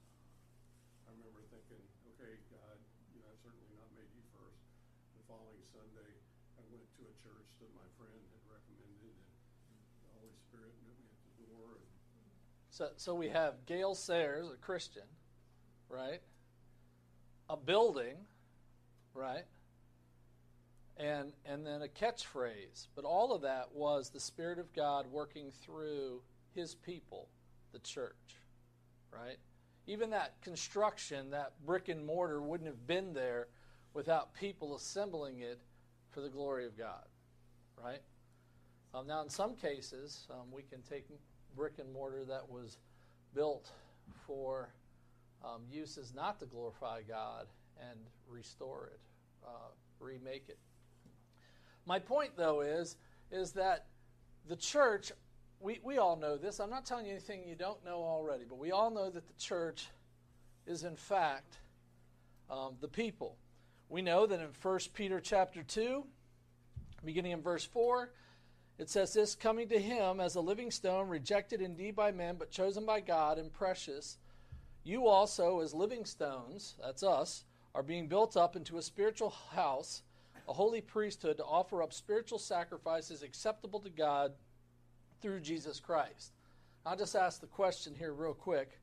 I 1.06 1.14
remember 1.14 1.46
thinking, 1.54 1.82
okay, 2.16 2.42
God, 2.50 2.78
you 3.14 3.22
know, 3.22 3.30
I've 3.30 3.42
certainly 3.46 3.70
not 3.78 3.86
made 3.94 4.10
you 4.18 4.26
first. 4.34 4.58
The 5.14 5.22
following 5.30 5.62
Sunday, 5.70 6.12
I 6.58 6.66
went 6.74 6.90
to 6.98 7.02
a 7.06 7.14
church 7.22 7.50
that 7.62 7.70
my 7.78 7.86
friend 8.02 8.18
had 8.34 8.44
recommended, 8.50 9.14
and 9.14 9.78
the 10.02 10.10
Holy 10.18 10.34
Spirit 10.50 10.74
met 10.82 10.98
me 10.98 11.14
at 11.14 11.22
the 11.38 11.46
door. 11.54 11.78
And 11.78 12.26
So, 12.74 12.90
so 12.98 13.14
we 13.14 13.30
have 13.30 13.62
Gale 13.70 13.94
Sayers, 13.94 14.50
a 14.50 14.58
Christian, 14.58 15.06
right? 15.86 16.26
A 17.46 17.58
building, 17.58 18.26
right? 19.14 19.46
And 21.00 21.32
and 21.46 21.66
then 21.66 21.82
a 21.82 21.88
catchphrase. 21.88 22.88
But 22.96 23.06
all 23.06 23.34
of 23.34 23.42
that 23.44 23.74
was 23.74 24.10
the 24.10 24.20
Spirit 24.20 24.60
of 24.60 24.74
God 24.74 25.08
working 25.10 25.52
through 25.64 26.22
His 26.54 26.76
people, 26.76 27.30
the 27.72 27.80
church, 27.80 28.38
right? 29.12 29.38
Even 29.88 30.10
that 30.10 30.42
construction, 30.42 31.32
that 31.32 31.54
brick 31.66 31.88
and 31.88 32.06
mortar, 32.06 32.42
wouldn't 32.42 32.70
have 32.70 32.86
been 32.86 33.14
there 33.14 33.48
without 33.94 34.34
people 34.36 34.76
assembling 34.76 35.40
it 35.40 35.60
for 36.12 36.22
the 36.22 36.30
glory 36.30 36.66
of 36.66 36.78
God, 36.78 37.06
right? 37.82 38.02
Um, 38.94 39.08
now, 39.08 39.22
in 39.22 39.30
some 39.30 39.56
cases, 39.56 40.28
um, 40.32 40.52
we 40.52 40.64
can 40.64 40.82
take 40.82 41.06
brick 41.56 41.74
and 41.80 41.92
mortar 41.94 42.26
that 42.26 42.50
was 42.50 42.78
built 43.34 43.70
for 44.26 44.70
um, 45.44 45.62
uses 45.72 46.14
not 46.14 46.40
to 46.40 46.46
glorify 46.46 47.02
God 47.08 47.48
and 47.90 48.00
restore 48.28 48.90
it, 48.94 49.00
uh, 49.46 49.70
remake 50.00 50.46
it. 50.50 50.58
My 51.90 51.98
point, 51.98 52.34
though, 52.38 52.62
is 52.62 52.98
is 53.32 53.54
that 53.54 53.88
the 54.48 54.56
church. 54.56 55.12
We, 55.60 55.80
we 55.84 55.98
all 55.98 56.16
know 56.16 56.38
this. 56.38 56.60
I'm 56.60 56.70
not 56.70 56.86
telling 56.86 57.08
you 57.08 57.12
anything 57.14 57.42
you 57.48 57.56
don't 57.56 57.84
know 57.84 57.98
already, 57.98 58.44
but 58.48 58.60
we 58.60 58.72
all 58.72 58.92
know 58.92 59.10
that 59.10 59.28
the 59.28 59.34
church 59.40 59.88
is 60.68 60.84
in 60.84 60.96
fact 60.96 61.58
um, 62.48 62.76
the 62.80 62.88
people. 62.88 63.38
We 63.90 64.04
know 64.04 64.28
that 64.28 64.40
in 64.40 64.50
1 64.62 64.80
Peter 64.94 65.20
chapter 65.20 65.64
2, 65.64 66.06
beginning 67.04 67.32
in 67.32 67.42
verse 67.42 67.66
4, 67.66 68.12
it 68.78 68.88
says 68.88 69.12
this 69.12 69.34
coming 69.34 69.68
to 69.70 69.80
him 69.80 70.20
as 70.20 70.36
a 70.36 70.42
living 70.42 70.70
stone, 70.70 71.10
rejected 71.10 71.60
indeed 71.60 71.96
by 71.96 72.12
men, 72.12 72.36
but 72.38 72.52
chosen 72.52 72.86
by 72.86 73.00
God 73.00 73.40
and 73.40 73.52
precious. 73.52 74.20
You 74.84 75.08
also, 75.08 75.60
as 75.62 75.74
living 75.74 76.06
stones, 76.06 76.76
that's 76.80 77.02
us, 77.02 77.46
are 77.74 77.84
being 77.84 78.08
built 78.08 78.38
up 78.38 78.56
into 78.56 78.78
a 78.78 78.84
spiritual 78.84 79.34
house, 79.54 80.04
a 80.50 80.54
holy 80.54 80.82
priesthood, 80.82 81.38
to 81.38 81.44
offer 81.44 81.84
up 81.84 81.94
spiritual 81.94 82.40
sacrifices 82.40 83.22
acceptable 83.22 83.80
to 83.82 83.90
God 83.90 84.34
through 85.22 85.42
Jesus 85.42 85.80
Christ. 85.80 86.34
I'll 86.86 86.98
just 86.98 87.16
ask 87.16 87.40
the 87.40 87.48
question 87.48 87.94
here, 87.94 88.12
real 88.12 88.34
quick. 88.34 88.80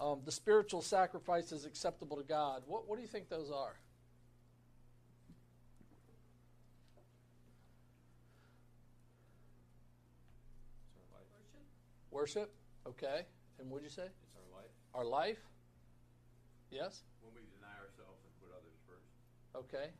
Um, 0.00 0.20
the 0.24 0.32
spiritual 0.32 0.80
sacrifices 0.80 1.66
acceptable 1.66 2.16
to 2.16 2.22
God, 2.22 2.62
what, 2.66 2.88
what 2.88 2.96
do 2.96 3.02
you 3.02 3.08
think 3.08 3.28
those 3.28 3.50
are? 3.50 3.76
it's 10.96 11.12
our 11.12 11.20
life. 11.34 11.60
Worship. 12.10 12.40
Worship, 12.40 12.54
okay. 12.88 13.26
And 13.60 13.68
what'd 13.68 13.84
you 13.84 13.90
say? 13.90 14.08
It's 14.22 14.36
our 14.36 14.58
life. 14.58 14.70
Our 14.94 15.04
life? 15.04 15.40
Yes? 16.70 17.02
When 17.20 17.34
we 17.34 17.42
deny 17.58 17.76
ourselves 17.76 18.22
and 18.24 18.32
put 18.40 18.56
others 18.56 18.78
first. 18.86 19.10
Okay. 19.54 19.90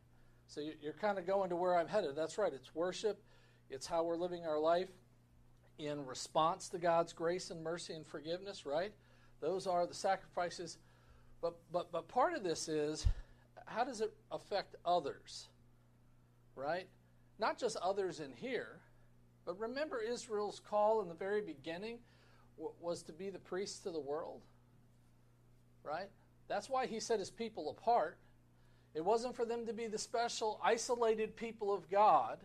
So 0.49 0.61
you- 0.61 0.77
you're 0.81 0.95
kind 0.95 1.19
of 1.19 1.27
going 1.27 1.51
to 1.51 1.57
where 1.57 1.77
I'm 1.77 1.89
headed. 1.89 2.17
That's 2.17 2.37
right. 2.39 2.53
It's 2.53 2.75
worship, 2.75 3.23
it's 3.71 3.87
how 3.87 4.03
we're 4.03 4.17
living 4.17 4.45
our 4.47 4.59
life 4.59 4.91
in 5.79 6.05
response 6.07 6.69
to 6.71 6.79
God's 6.79 7.13
grace 7.13 7.51
and 7.51 7.63
mercy 7.63 7.93
and 7.95 8.05
forgiveness, 8.07 8.67
right? 8.67 8.93
Those 9.41 9.67
are 9.67 9.87
the 9.87 9.95
sacrifices. 9.95 10.79
But, 11.41 11.55
but, 11.71 11.93
but 11.93 12.09
part 12.09 12.35
of 12.35 12.43
this 12.43 12.69
is 12.69 13.07
how 13.67 13.85
does 13.85 14.01
it 14.01 14.13
affect 14.33 14.75
others, 14.85 15.47
right? 16.57 16.89
Not 17.39 17.59
just 17.59 17.77
others 17.77 18.19
in 18.19 18.33
here, 18.33 18.81
But 19.49 19.59
remember 19.59 19.99
Israel's 19.99 20.61
call 20.61 21.01
in 21.01 21.09
the 21.09 21.15
very 21.15 21.41
beginning 21.41 22.01
was 22.83 23.03
to 23.05 23.15
be 23.15 23.31
the 23.31 23.39
priests 23.39 23.79
to 23.81 23.91
the 23.91 23.99
world? 23.99 24.43
Right? 25.83 26.11
That's 26.49 26.69
why 26.69 26.87
he 26.87 27.01
set 27.01 27.19
his 27.19 27.31
people 27.31 27.71
apart. 27.71 28.19
It 28.99 29.05
wasn't 29.05 29.37
for 29.37 29.45
them 29.45 29.65
to 29.67 29.73
be 29.73 29.87
the 29.87 29.97
special, 29.97 30.61
isolated 30.61 31.37
people 31.37 31.73
of 31.73 31.89
God, 31.89 32.41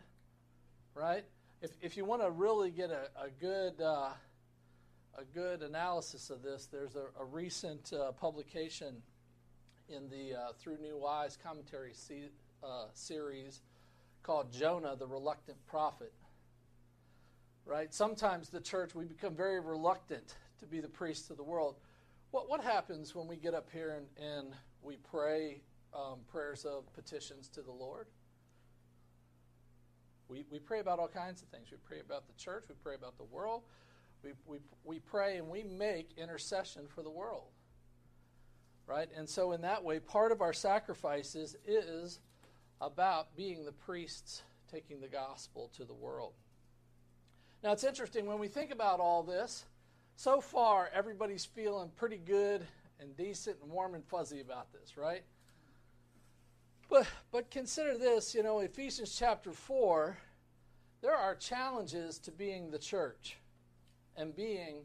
right? 0.93 1.23
If, 1.63 1.71
if 1.81 1.97
you 1.97 2.05
want 2.05 2.21
to 2.21 2.29
really 2.29 2.69
get 2.69 2.91
a, 2.91 3.09
a 3.19 3.31
good 3.41 3.81
uh, 3.81 4.09
a 5.17 5.23
good 5.33 5.63
analysis 5.63 6.29
of 6.29 6.43
this, 6.43 6.67
there's 6.71 6.95
a, 6.95 7.05
a 7.19 7.25
recent 7.25 7.91
uh, 7.91 8.11
publication 8.11 9.01
in 9.89 10.07
the 10.09 10.37
uh, 10.37 10.51
Through 10.59 10.77
New 10.77 11.03
Eyes 11.03 11.39
commentary 11.43 11.93
se- 11.95 12.29
uh, 12.63 12.85
series 12.93 13.61
called 14.21 14.53
Jonah, 14.53 14.95
the 14.95 15.07
Reluctant 15.07 15.57
Prophet. 15.65 16.13
Right? 17.65 17.91
Sometimes 17.91 18.49
the 18.49 18.61
church, 18.61 18.93
we 18.93 19.05
become 19.05 19.33
very 19.33 19.59
reluctant 19.59 20.35
to 20.59 20.67
be 20.67 20.81
the 20.81 20.87
priest 20.87 21.31
of 21.31 21.37
the 21.37 21.43
world. 21.43 21.77
What, 22.29 22.47
what 22.47 22.61
happens 22.61 23.15
when 23.15 23.27
we 23.27 23.37
get 23.37 23.55
up 23.55 23.69
here 23.73 23.97
and, 23.97 24.05
and 24.23 24.53
we 24.83 24.97
pray 24.97 25.61
um, 25.95 26.19
prayers 26.27 26.65
of 26.65 26.91
petitions 26.93 27.47
to 27.49 27.61
the 27.61 27.71
Lord? 27.71 28.07
We, 30.27 30.45
we 30.49 30.59
pray 30.59 30.79
about 30.79 30.99
all 30.99 31.07
kinds 31.07 31.41
of 31.41 31.49
things. 31.49 31.67
We 31.71 31.77
pray 31.85 31.99
about 31.99 32.27
the 32.27 32.33
church, 32.33 32.65
we 32.69 32.75
pray 32.81 32.95
about 32.95 33.17
the 33.17 33.23
world, 33.25 33.63
we, 34.23 34.31
we, 34.45 34.57
we 34.83 34.99
pray 34.99 35.37
and 35.37 35.47
we 35.47 35.63
make 35.63 36.09
intercession 36.17 36.83
for 36.87 37.03
the 37.03 37.09
world. 37.09 37.43
Right? 38.85 39.09
And 39.15 39.29
so, 39.29 39.53
in 39.53 39.61
that 39.61 39.83
way, 39.83 39.99
part 39.99 40.31
of 40.31 40.41
our 40.41 40.51
sacrifices 40.51 41.55
is 41.65 42.19
about 42.81 43.35
being 43.35 43.63
the 43.63 43.71
priests 43.71 44.43
taking 44.69 44.99
the 44.99 45.07
gospel 45.07 45.71
to 45.77 45.85
the 45.85 45.93
world. 45.93 46.33
Now, 47.63 47.71
it's 47.71 47.85
interesting 47.85 48.25
when 48.25 48.39
we 48.39 48.49
think 48.49 48.71
about 48.71 48.99
all 48.99 49.23
this, 49.23 49.63
so 50.17 50.41
far 50.41 50.89
everybody's 50.93 51.45
feeling 51.45 51.91
pretty 51.95 52.17
good 52.17 52.65
and 52.99 53.15
decent 53.15 53.57
and 53.61 53.71
warm 53.71 53.95
and 53.95 54.03
fuzzy 54.05 54.41
about 54.41 54.73
this, 54.73 54.97
right? 54.97 55.23
But, 56.89 57.07
but 57.31 57.49
consider 57.49 57.97
this, 57.97 58.35
you 58.35 58.43
know, 58.43 58.59
Ephesians 58.59 59.15
chapter 59.17 59.51
4, 59.51 60.17
there 61.01 61.15
are 61.15 61.35
challenges 61.35 62.19
to 62.19 62.31
being 62.31 62.71
the 62.71 62.79
church 62.79 63.37
and 64.15 64.35
being 64.35 64.83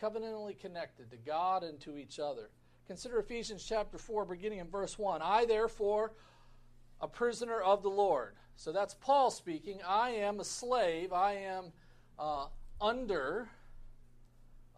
covenantally 0.00 0.58
connected 0.58 1.10
to 1.10 1.16
God 1.16 1.62
and 1.62 1.80
to 1.80 1.96
each 1.96 2.18
other. 2.18 2.50
Consider 2.86 3.18
Ephesians 3.18 3.64
chapter 3.68 3.98
4, 3.98 4.24
beginning 4.24 4.58
in 4.58 4.68
verse 4.68 4.98
1. 4.98 5.20
I, 5.22 5.44
therefore, 5.44 6.12
a 7.00 7.08
prisoner 7.08 7.60
of 7.60 7.82
the 7.82 7.90
Lord. 7.90 8.34
So 8.56 8.72
that's 8.72 8.94
Paul 8.94 9.30
speaking. 9.30 9.80
I 9.86 10.10
am 10.10 10.40
a 10.40 10.44
slave. 10.44 11.12
I 11.12 11.34
am 11.34 11.72
uh, 12.18 12.46
under 12.80 13.48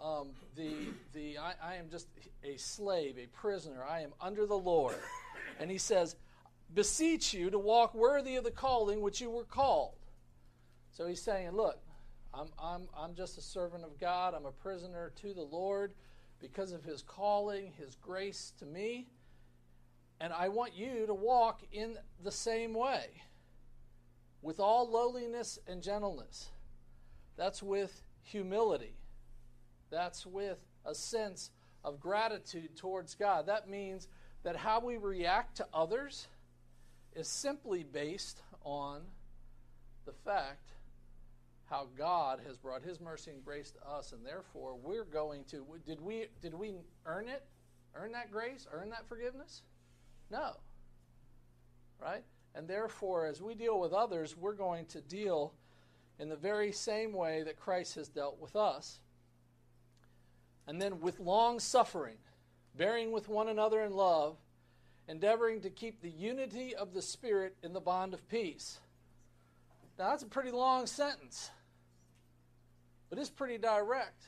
um, 0.02 0.30
the, 0.56 0.74
the 1.12 1.38
I, 1.38 1.54
I 1.62 1.74
am 1.76 1.88
just 1.90 2.08
a 2.44 2.56
slave, 2.56 3.18
a 3.18 3.26
prisoner. 3.26 3.84
I 3.88 4.00
am 4.00 4.12
under 4.20 4.46
the 4.46 4.58
Lord. 4.58 4.96
And 5.60 5.70
he 5.70 5.78
says, 5.78 6.16
beseech 6.74 7.34
you 7.34 7.50
to 7.50 7.58
walk 7.58 7.94
worthy 7.94 8.36
of 8.36 8.44
the 8.44 8.50
calling 8.50 9.00
which 9.00 9.20
you 9.20 9.30
were 9.30 9.44
called. 9.44 9.94
So 10.92 11.06
he's 11.06 11.22
saying, 11.22 11.52
look, 11.52 11.78
I'm, 12.34 12.48
I'm, 12.62 12.88
I'm 12.96 13.14
just 13.14 13.38
a 13.38 13.42
servant 13.42 13.84
of 13.84 13.98
God. 13.98 14.34
I'm 14.34 14.46
a 14.46 14.52
prisoner 14.52 15.12
to 15.22 15.34
the 15.34 15.42
Lord 15.42 15.92
because 16.40 16.72
of 16.72 16.82
his 16.82 17.02
calling, 17.02 17.72
his 17.78 17.96
grace 17.96 18.52
to 18.58 18.66
me. 18.66 19.08
And 20.20 20.32
I 20.32 20.48
want 20.48 20.74
you 20.74 21.06
to 21.06 21.14
walk 21.14 21.62
in 21.72 21.96
the 22.22 22.30
same 22.30 22.74
way 22.74 23.06
with 24.40 24.60
all 24.60 24.88
lowliness 24.90 25.58
and 25.66 25.82
gentleness. 25.82 26.48
That's 27.36 27.62
with 27.62 28.02
humility. 28.22 28.96
That's 29.90 30.26
with 30.26 30.58
a 30.84 30.94
sense 30.94 31.50
of 31.84 32.00
gratitude 32.00 32.76
towards 32.76 33.14
God. 33.14 33.46
That 33.46 33.68
means 33.68 34.08
that 34.42 34.56
how 34.56 34.80
we 34.80 34.96
react 34.96 35.56
to 35.56 35.66
others 35.72 36.28
is 37.14 37.28
simply 37.28 37.82
based 37.82 38.40
on 38.64 39.02
the 40.04 40.12
fact 40.12 40.72
how 41.66 41.88
God 41.96 42.40
has 42.46 42.56
brought 42.56 42.82
his 42.82 43.00
mercy 43.00 43.30
and 43.30 43.44
grace 43.44 43.70
to 43.70 43.90
us 43.90 44.12
and 44.12 44.24
therefore 44.26 44.76
we're 44.82 45.04
going 45.04 45.44
to 45.44 45.64
did 45.86 46.00
we 46.00 46.26
did 46.40 46.54
we 46.54 46.74
earn 47.06 47.28
it? 47.28 47.44
Earn 47.94 48.12
that 48.12 48.30
grace? 48.30 48.66
Earn 48.70 48.90
that 48.90 49.08
forgiveness? 49.08 49.62
No. 50.30 50.56
Right? 52.00 52.24
And 52.54 52.68
therefore 52.68 53.26
as 53.26 53.40
we 53.40 53.54
deal 53.54 53.80
with 53.80 53.92
others, 53.92 54.36
we're 54.36 54.54
going 54.54 54.86
to 54.86 55.00
deal 55.00 55.54
in 56.18 56.28
the 56.28 56.36
very 56.36 56.72
same 56.72 57.12
way 57.12 57.42
that 57.42 57.58
Christ 57.58 57.94
has 57.94 58.08
dealt 58.08 58.40
with 58.40 58.54
us. 58.54 59.00
And 60.66 60.80
then 60.80 61.00
with 61.00 61.18
long 61.18 61.58
suffering, 61.58 62.16
bearing 62.76 63.12
with 63.12 63.28
one 63.28 63.48
another 63.48 63.82
in 63.82 63.92
love, 63.92 64.36
endeavoring 65.12 65.60
to 65.60 65.68
keep 65.68 66.00
the 66.00 66.08
unity 66.08 66.74
of 66.74 66.94
the 66.94 67.02
Spirit 67.02 67.54
in 67.62 67.74
the 67.74 67.80
bond 67.80 68.14
of 68.14 68.28
peace. 68.30 68.80
Now, 69.98 70.08
that's 70.08 70.22
a 70.22 70.26
pretty 70.26 70.50
long 70.50 70.86
sentence, 70.86 71.50
but 73.10 73.18
it's 73.18 73.28
pretty 73.28 73.58
direct. 73.58 74.24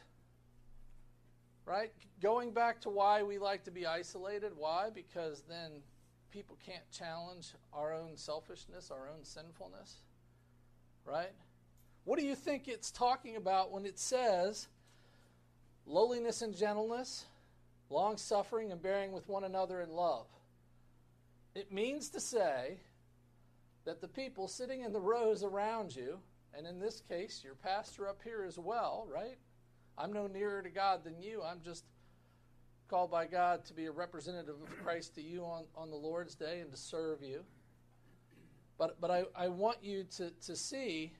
Right? 1.64 1.90
Going 2.20 2.52
back 2.52 2.82
to 2.82 2.90
why 2.90 3.22
we 3.22 3.38
like 3.38 3.64
to 3.64 3.70
be 3.70 3.86
isolated. 3.86 4.52
Why? 4.54 4.90
Because 4.94 5.42
then 5.48 5.70
people 6.30 6.58
can't 6.66 6.84
challenge 6.92 7.54
our 7.72 7.94
own 7.94 8.18
selfishness, 8.18 8.90
our 8.90 9.08
own 9.08 9.24
sinfulness. 9.24 10.02
Right? 11.06 11.32
What 12.04 12.18
do 12.18 12.26
you 12.26 12.34
think 12.34 12.68
it's 12.68 12.90
talking 12.90 13.36
about 13.36 13.72
when 13.72 13.86
it 13.86 13.98
says 13.98 14.68
lowliness 15.86 16.42
and 16.42 16.54
gentleness, 16.54 17.24
long 17.88 18.18
suffering, 18.18 18.70
and 18.70 18.82
bearing 18.82 19.12
with 19.12 19.26
one 19.30 19.44
another 19.44 19.80
in 19.80 19.88
love? 19.88 20.26
It 21.54 21.72
means 21.72 22.08
to 22.10 22.20
say 22.20 22.78
that 23.84 24.00
the 24.00 24.08
people 24.08 24.48
sitting 24.48 24.82
in 24.82 24.92
the 24.92 25.00
rows 25.00 25.44
around 25.44 25.94
you, 25.94 26.18
and 26.56 26.66
in 26.66 26.80
this 26.80 27.02
case, 27.08 27.42
your 27.44 27.54
pastor 27.54 28.08
up 28.08 28.20
here 28.24 28.44
as 28.46 28.58
well, 28.58 29.06
right? 29.12 29.38
I'm 29.96 30.12
no 30.12 30.26
nearer 30.26 30.62
to 30.62 30.70
God 30.70 31.04
than 31.04 31.20
you. 31.20 31.42
I'm 31.42 31.60
just 31.64 31.84
called 32.88 33.10
by 33.10 33.26
God 33.26 33.64
to 33.66 33.74
be 33.74 33.86
a 33.86 33.92
representative 33.92 34.56
of 34.60 34.84
Christ 34.84 35.14
to 35.14 35.22
you 35.22 35.42
on, 35.44 35.64
on 35.76 35.90
the 35.90 35.96
Lord's 35.96 36.34
day 36.34 36.60
and 36.60 36.70
to 36.70 36.76
serve 36.76 37.22
you. 37.22 37.44
But, 38.78 39.00
but 39.00 39.10
I, 39.10 39.24
I 39.36 39.48
want 39.48 39.78
you 39.82 40.04
to, 40.16 40.30
to 40.46 40.56
see 40.56 41.12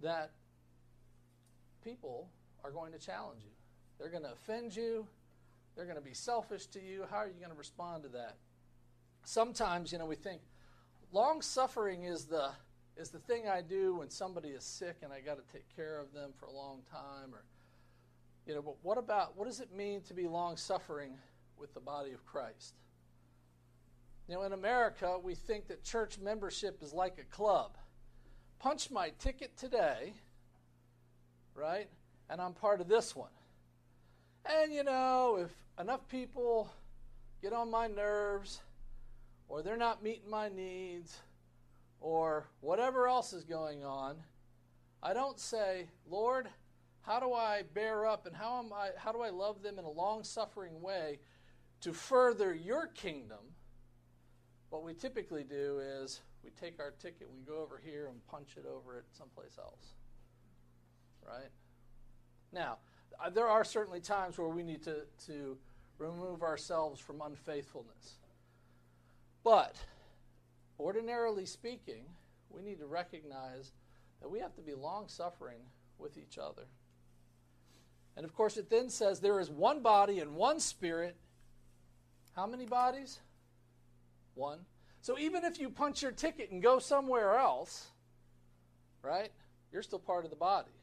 that 0.00 0.30
people 1.84 2.28
are 2.64 2.70
going 2.70 2.92
to 2.92 2.98
challenge 2.98 3.40
you. 3.44 3.50
They're 3.98 4.10
going 4.10 4.22
to 4.22 4.32
offend 4.32 4.74
you. 4.74 5.06
They're 5.76 5.84
going 5.84 5.96
to 5.96 6.02
be 6.02 6.14
selfish 6.14 6.66
to 6.68 6.80
you. 6.80 7.04
How 7.10 7.18
are 7.18 7.26
you 7.26 7.38
going 7.38 7.52
to 7.52 7.58
respond 7.58 8.04
to 8.04 8.08
that? 8.10 8.36
Sometimes, 9.28 9.92
you 9.92 9.98
know, 9.98 10.06
we 10.06 10.16
think 10.16 10.40
long 11.12 11.42
suffering 11.42 12.04
is 12.04 12.24
the 12.24 12.48
is 12.96 13.10
the 13.10 13.18
thing 13.18 13.46
I 13.46 13.60
do 13.60 13.96
when 13.96 14.08
somebody 14.08 14.48
is 14.48 14.64
sick 14.64 14.96
and 15.02 15.12
I 15.12 15.20
got 15.20 15.36
to 15.36 15.52
take 15.52 15.66
care 15.76 16.00
of 16.00 16.14
them 16.14 16.30
for 16.40 16.46
a 16.46 16.50
long 16.50 16.80
time 16.90 17.34
or 17.34 17.44
you 18.46 18.54
know, 18.54 18.62
but 18.62 18.76
what 18.82 18.96
about 18.96 19.36
what 19.36 19.44
does 19.44 19.60
it 19.60 19.70
mean 19.70 20.00
to 20.04 20.14
be 20.14 20.26
long 20.26 20.56
suffering 20.56 21.12
with 21.58 21.74
the 21.74 21.80
body 21.80 22.12
of 22.12 22.24
Christ? 22.24 22.72
You 24.28 24.36
know, 24.36 24.44
in 24.44 24.54
America, 24.54 25.18
we 25.22 25.34
think 25.34 25.68
that 25.68 25.84
church 25.84 26.18
membership 26.18 26.82
is 26.82 26.94
like 26.94 27.18
a 27.18 27.24
club. 27.24 27.76
Punch 28.58 28.90
my 28.90 29.10
ticket 29.18 29.58
today, 29.58 30.14
right? 31.54 31.90
And 32.30 32.40
I'm 32.40 32.54
part 32.54 32.80
of 32.80 32.88
this 32.88 33.14
one. 33.14 33.36
And 34.46 34.72
you 34.72 34.84
know, 34.84 35.38
if 35.44 35.52
enough 35.78 36.08
people 36.08 36.70
get 37.42 37.52
on 37.52 37.70
my 37.70 37.88
nerves, 37.88 38.62
or 39.48 39.62
they're 39.62 39.76
not 39.76 40.02
meeting 40.02 40.28
my 40.30 40.48
needs, 40.48 41.18
or 42.00 42.46
whatever 42.60 43.08
else 43.08 43.32
is 43.32 43.44
going 43.44 43.84
on, 43.84 44.16
I 45.02 45.14
don't 45.14 45.38
say, 45.38 45.86
Lord, 46.08 46.48
how 47.02 47.20
do 47.20 47.32
I 47.32 47.62
bear 47.74 48.06
up 48.06 48.26
and 48.26 48.36
how 48.36 48.58
am 48.58 48.72
I 48.72 48.90
how 48.96 49.12
do 49.12 49.22
I 49.22 49.30
love 49.30 49.62
them 49.62 49.78
in 49.78 49.84
a 49.84 49.90
long-suffering 49.90 50.80
way 50.82 51.18
to 51.80 51.92
further 51.92 52.54
your 52.54 52.88
kingdom? 52.88 53.38
What 54.70 54.84
we 54.84 54.92
typically 54.92 55.44
do 55.44 55.80
is 55.80 56.20
we 56.44 56.50
take 56.50 56.78
our 56.78 56.92
ticket, 57.00 57.28
we 57.34 57.40
go 57.40 57.62
over 57.62 57.80
here 57.82 58.08
and 58.08 58.26
punch 58.26 58.56
it 58.56 58.66
over 58.66 58.98
at 58.98 59.04
someplace 59.12 59.56
else. 59.58 59.94
Right? 61.26 61.50
Now, 62.52 62.78
uh, 63.22 63.30
there 63.30 63.48
are 63.48 63.64
certainly 63.64 64.00
times 64.00 64.38
where 64.38 64.48
we 64.48 64.62
need 64.62 64.82
to, 64.84 65.02
to 65.26 65.56
remove 65.98 66.42
ourselves 66.42 67.00
from 67.00 67.20
unfaithfulness. 67.22 68.18
But, 69.48 69.76
ordinarily 70.78 71.46
speaking, 71.46 72.04
we 72.50 72.60
need 72.60 72.80
to 72.80 72.86
recognize 72.86 73.72
that 74.20 74.28
we 74.28 74.40
have 74.40 74.54
to 74.56 74.60
be 74.60 74.74
long 74.74 75.08
suffering 75.08 75.60
with 75.96 76.18
each 76.18 76.36
other. 76.36 76.64
And 78.14 78.26
of 78.26 78.34
course, 78.34 78.58
it 78.58 78.68
then 78.68 78.90
says 78.90 79.20
there 79.20 79.40
is 79.40 79.48
one 79.48 79.80
body 79.80 80.20
and 80.20 80.34
one 80.34 80.60
spirit. 80.60 81.16
How 82.36 82.46
many 82.46 82.66
bodies? 82.66 83.20
One. 84.34 84.66
So 85.00 85.18
even 85.18 85.44
if 85.44 85.58
you 85.58 85.70
punch 85.70 86.02
your 86.02 86.12
ticket 86.12 86.50
and 86.50 86.62
go 86.62 86.78
somewhere 86.78 87.38
else, 87.38 87.86
right? 89.00 89.30
you're 89.72 89.82
still 89.82 89.98
part 89.98 90.26
of 90.26 90.30
the 90.30 90.36
body. 90.36 90.76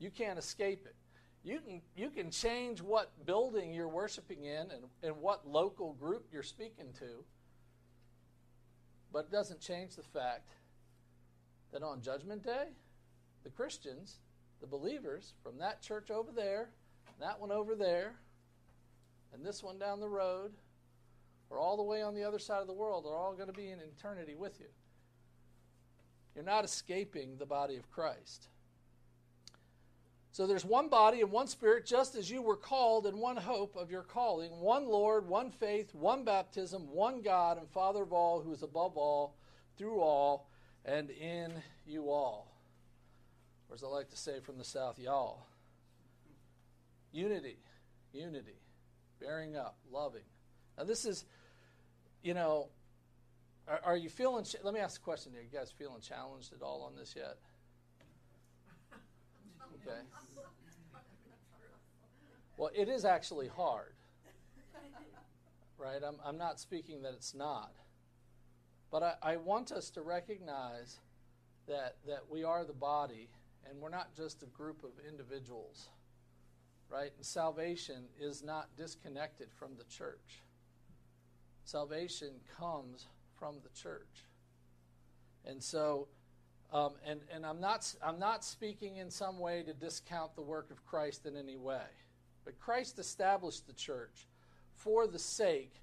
You 0.00 0.10
can't 0.10 0.40
escape 0.40 0.86
it. 0.86 0.96
You 1.44 1.60
can, 1.60 1.82
you 1.96 2.10
can 2.10 2.32
change 2.32 2.82
what 2.82 3.12
building 3.24 3.72
you're 3.72 3.86
worshiping 3.86 4.42
in 4.42 4.72
and, 4.72 4.82
and 5.04 5.16
what 5.18 5.46
local 5.46 5.92
group 5.92 6.26
you're 6.32 6.42
speaking 6.42 6.86
to, 6.98 7.22
but 9.14 9.26
it 9.26 9.30
doesn't 9.30 9.60
change 9.60 9.94
the 9.94 10.02
fact 10.02 10.50
that 11.72 11.84
on 11.84 12.02
Judgment 12.02 12.42
Day, 12.42 12.66
the 13.44 13.50
Christians, 13.50 14.18
the 14.60 14.66
believers 14.66 15.34
from 15.40 15.56
that 15.58 15.80
church 15.80 16.10
over 16.10 16.32
there, 16.32 16.70
that 17.20 17.40
one 17.40 17.52
over 17.52 17.76
there, 17.76 18.16
and 19.32 19.46
this 19.46 19.62
one 19.62 19.78
down 19.78 20.00
the 20.00 20.08
road, 20.08 20.50
or 21.48 21.60
all 21.60 21.76
the 21.76 21.82
way 21.84 22.02
on 22.02 22.16
the 22.16 22.24
other 22.24 22.40
side 22.40 22.60
of 22.60 22.66
the 22.66 22.72
world, 22.72 23.06
are 23.06 23.16
all 23.16 23.34
going 23.34 23.46
to 23.46 23.52
be 23.52 23.70
in 23.70 23.78
eternity 23.78 24.34
with 24.34 24.58
you. 24.58 24.66
You're 26.34 26.42
not 26.42 26.64
escaping 26.64 27.36
the 27.38 27.46
body 27.46 27.76
of 27.76 27.88
Christ. 27.92 28.48
So 30.34 30.48
there's 30.48 30.64
one 30.64 30.88
body 30.88 31.20
and 31.20 31.30
one 31.30 31.46
spirit, 31.46 31.86
just 31.86 32.16
as 32.16 32.28
you 32.28 32.42
were 32.42 32.56
called 32.56 33.06
in 33.06 33.18
one 33.18 33.36
hope 33.36 33.76
of 33.76 33.88
your 33.88 34.02
calling, 34.02 34.50
one 34.50 34.88
Lord, 34.88 35.28
one 35.28 35.48
faith, 35.48 35.94
one 35.94 36.24
baptism, 36.24 36.88
one 36.90 37.22
God 37.22 37.56
and 37.56 37.70
Father 37.70 38.02
of 38.02 38.12
all, 38.12 38.40
who 38.40 38.52
is 38.52 38.64
above 38.64 38.96
all, 38.96 39.36
through 39.78 40.00
all, 40.00 40.48
and 40.84 41.10
in 41.10 41.52
you 41.86 42.10
all. 42.10 42.50
Or 43.68 43.76
as 43.76 43.84
I 43.84 43.86
like 43.86 44.10
to 44.10 44.16
say 44.16 44.40
from 44.40 44.58
the 44.58 44.64
South, 44.64 44.98
y'all. 44.98 45.46
Unity, 47.12 47.58
unity, 48.12 48.58
bearing 49.20 49.54
up, 49.54 49.76
loving. 49.92 50.24
Now, 50.76 50.82
this 50.82 51.04
is, 51.04 51.26
you 52.24 52.34
know, 52.34 52.70
are, 53.68 53.80
are 53.84 53.96
you 53.96 54.08
feeling, 54.08 54.44
let 54.64 54.74
me 54.74 54.80
ask 54.80 55.00
a 55.00 55.04
question 55.04 55.30
here. 55.30 55.42
You 55.42 55.56
guys 55.56 55.70
feeling 55.70 56.00
challenged 56.00 56.52
at 56.52 56.60
all 56.60 56.82
on 56.82 56.98
this 56.98 57.14
yet? 57.16 57.36
Okay. 59.86 60.00
Well, 62.56 62.70
it 62.74 62.88
is 62.88 63.04
actually 63.04 63.48
hard. 63.48 63.92
Right? 65.76 66.00
I'm, 66.06 66.16
I'm 66.24 66.38
not 66.38 66.58
speaking 66.58 67.02
that 67.02 67.12
it's 67.12 67.34
not. 67.34 67.72
But 68.90 69.02
I, 69.02 69.14
I 69.22 69.36
want 69.36 69.72
us 69.72 69.90
to 69.90 70.02
recognize 70.02 71.00
that, 71.66 71.96
that 72.06 72.22
we 72.30 72.44
are 72.44 72.64
the 72.64 72.72
body 72.72 73.28
and 73.68 73.80
we're 73.80 73.90
not 73.90 74.14
just 74.14 74.42
a 74.42 74.46
group 74.46 74.84
of 74.84 74.90
individuals. 75.06 75.88
Right? 76.88 77.10
And 77.16 77.26
salvation 77.26 78.04
is 78.20 78.42
not 78.42 78.68
disconnected 78.76 79.48
from 79.52 79.72
the 79.76 79.84
church. 79.84 80.42
Salvation 81.64 82.34
comes 82.58 83.06
from 83.38 83.56
the 83.62 83.70
church. 83.70 84.26
And 85.44 85.62
so 85.62 86.08
um, 86.74 86.92
and 87.06 87.20
and 87.32 87.46
I'm, 87.46 87.60
not, 87.60 87.94
I'm 88.02 88.18
not 88.18 88.44
speaking 88.44 88.96
in 88.96 89.10
some 89.10 89.38
way 89.38 89.62
to 89.62 89.72
discount 89.72 90.34
the 90.34 90.42
work 90.42 90.70
of 90.70 90.84
Christ 90.84 91.24
in 91.24 91.36
any 91.36 91.56
way. 91.56 91.86
But 92.44 92.58
Christ 92.58 92.98
established 92.98 93.66
the 93.66 93.72
church 93.72 94.26
for 94.74 95.06
the 95.06 95.18
sake 95.18 95.74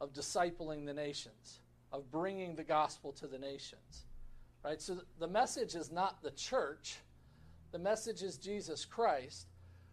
of 0.00 0.12
discipling 0.12 0.84
the 0.84 0.92
nations, 0.92 1.60
of 1.92 2.10
bringing 2.10 2.54
the 2.54 2.64
gospel 2.64 3.12
to 3.12 3.26
the 3.26 3.38
nations. 3.38 4.04
Right? 4.64 4.82
So 4.82 4.98
the 5.18 5.28
message 5.28 5.74
is 5.74 5.92
not 5.92 6.22
the 6.22 6.32
church, 6.32 6.98
the 7.72 7.78
message 7.78 8.22
is 8.22 8.36
Jesus 8.36 8.84
Christ. 8.84 9.46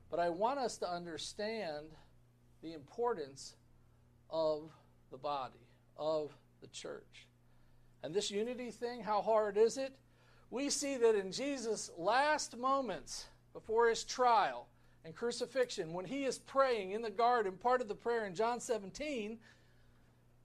But 0.09 0.19
I 0.19 0.29
want 0.29 0.59
us 0.59 0.77
to 0.77 0.91
understand 0.91 1.87
the 2.61 2.73
importance 2.73 3.55
of 4.29 4.69
the 5.09 5.17
body, 5.17 5.67
of 5.97 6.35
the 6.61 6.67
church. 6.67 7.27
And 8.03 8.13
this 8.13 8.29
unity 8.29 8.69
thing, 8.69 9.01
how 9.01 9.21
hard 9.21 9.57
is 9.57 9.77
it? 9.77 9.95
We 10.53 10.69
see 10.69 10.97
that 10.97 11.15
in 11.15 11.31
Jesus' 11.31 11.89
last 11.97 12.55
moments 12.55 13.25
before 13.53 13.89
his 13.89 14.03
trial 14.03 14.67
and 15.03 15.15
crucifixion, 15.15 15.93
when 15.93 16.05
he 16.05 16.25
is 16.25 16.37
praying 16.37 16.91
in 16.91 17.01
the 17.01 17.09
garden, 17.09 17.53
part 17.53 17.81
of 17.81 17.87
the 17.87 17.95
prayer 17.95 18.27
in 18.27 18.35
John 18.35 18.59
17, 18.59 19.39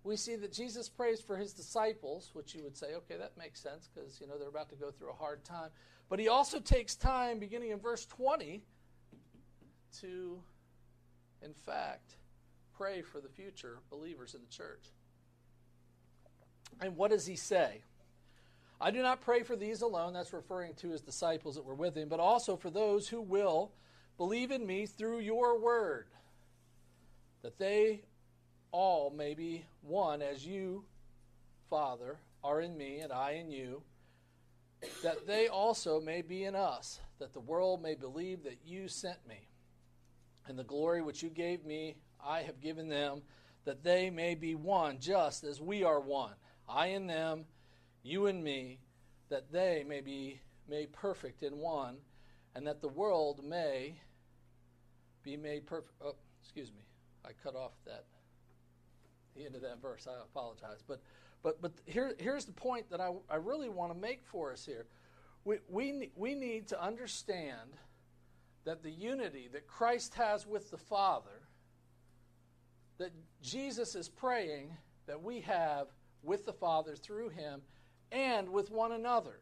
we 0.05 0.17
see 0.17 0.35
that 0.37 0.51
Jesus 0.51 0.89
prays 0.89 1.21
for 1.21 1.37
his 1.37 1.53
disciples, 1.53 2.31
which 2.33 2.55
you 2.55 2.63
would 2.65 2.75
say, 2.75 2.95
okay, 2.95 3.19
that 3.19 3.37
makes 3.37 3.61
sense 3.61 3.91
because 3.95 4.19
you 4.19 4.27
know 4.27 4.39
they're 4.39 4.49
about 4.49 4.71
to 4.71 4.77
go 4.77 4.91
through 4.91 5.11
a 5.11 5.15
hard 5.15 5.45
time. 5.45 5.69
But 6.09 6.19
he 6.19 6.29
also 6.29 6.59
takes 6.59 6.97
time, 6.97 7.39
beginning 7.39 7.73
in 7.73 7.79
verse 7.79 8.07
20, 8.07 8.63
to, 10.01 10.39
in 11.43 11.53
fact, 11.53 12.15
pray 12.75 13.03
for 13.03 13.21
the 13.21 13.29
future 13.29 13.81
believers 13.91 14.33
in 14.33 14.41
the 14.41 14.57
church. 14.57 14.87
And 16.81 16.97
what 16.97 17.11
does 17.11 17.27
he 17.27 17.37
say? 17.37 17.83
I 18.81 18.91
do 18.93 19.03
not 19.03 19.21
pray 19.21 19.43
for 19.43 19.57
these 19.57 19.83
alone, 19.83 20.13
that's 20.13 20.33
referring 20.33 20.75
to 20.75 20.91
his 20.91 21.01
disciples 21.01 21.57
that 21.57 21.65
were 21.65 21.75
with 21.75 21.97
him, 21.97 22.09
but 22.09 22.21
also 22.21 22.57
for 22.57 22.71
those 22.71 23.09
who 23.09 23.21
will 23.21 23.73
believe 24.17 24.51
in 24.51 24.67
me 24.67 24.87
through 24.87 25.19
your 25.19 25.59
word, 25.59 26.07
that 27.43 27.59
they 27.59 28.03
all 28.71 29.11
may 29.11 29.35
be 29.35 29.65
one 29.83 30.23
as 30.23 30.47
you, 30.47 30.85
Father, 31.69 32.19
are 32.45 32.61
in 32.61 32.77
me 32.77 33.01
and 33.01 33.13
I 33.13 33.33
in 33.33 33.51
you, 33.51 33.83
that 35.03 35.27
they 35.27 35.49
also 35.49 36.01
may 36.01 36.23
be 36.23 36.45
in 36.45 36.55
us, 36.55 37.01
that 37.19 37.33
the 37.33 37.41
world 37.41 37.83
may 37.83 37.95
believe 37.95 38.45
that 38.45 38.59
you 38.65 38.87
sent 38.87 39.27
me. 39.29 39.49
And 40.47 40.57
the 40.57 40.65
glory 40.65 41.03
which 41.03 41.23
you 41.23 41.31
gave 41.31 41.65
me, 41.65 41.97
I 42.25 42.43
have 42.43 42.61
given 42.61 42.89
them, 42.89 43.23
that 43.65 43.83
they 43.83 44.09
may 44.09 44.35
be 44.35 44.55
one, 44.55 44.99
just 45.01 45.43
as 45.43 45.61
we 45.61 45.83
are 45.83 46.01
one. 46.01 46.35
I 46.69 46.89
in 46.89 47.07
them 47.07 47.45
you 48.03 48.27
and 48.27 48.43
me, 48.43 48.79
that 49.29 49.53
they 49.53 49.85
may 49.87 50.01
be 50.01 50.41
made 50.69 50.93
perfect 50.93 51.43
in 51.43 51.59
one, 51.59 51.97
and 52.55 52.67
that 52.67 52.81
the 52.81 52.89
world 52.89 53.45
may 53.45 54.01
be 55.23 55.37
made 55.37 55.67
perfect. 55.67 55.93
Oh, 56.03 56.15
excuse 56.43 56.71
me, 56.71 56.83
I 57.25 57.31
cut 57.43 57.55
off 57.55 57.73
that 57.87 58.05
the 59.37 59.45
end 59.47 59.55
of 59.55 59.63
that 59.63 59.81
verse. 59.81 60.07
I 60.09 60.23
apologize, 60.23 60.83
but 60.87 61.01
but 61.43 61.61
but 61.63 61.73
here 61.87 62.15
here's 62.19 62.45
the 62.45 62.53
point 62.53 62.91
that 62.91 63.01
I 63.01 63.11
I 63.31 63.37
really 63.37 63.69
want 63.69 63.93
to 63.93 63.99
make 63.99 64.25
for 64.25 64.53
us 64.53 64.65
here. 64.65 64.87
We 65.45 65.59
we 65.69 66.11
we 66.17 66.35
need 66.35 66.69
to 66.69 66.83
understand 66.83 67.71
that 68.65 68.83
the 68.83 68.91
unity 68.91 69.49
that 69.53 69.67
Christ 69.67 70.15
has 70.15 70.47
with 70.47 70.71
the 70.71 70.77
Father, 70.77 71.43
that 72.99 73.13
Jesus 73.41 73.95
is 73.95 74.09
praying 74.09 74.77
that 75.07 75.23
we 75.23 75.41
have 75.41 75.87
with 76.23 76.45
the 76.45 76.53
Father 76.53 76.97
through 76.97 77.31
Him 77.31 77.63
and 78.13 78.49
with 78.49 78.71
one 78.71 78.93
another. 78.93 79.41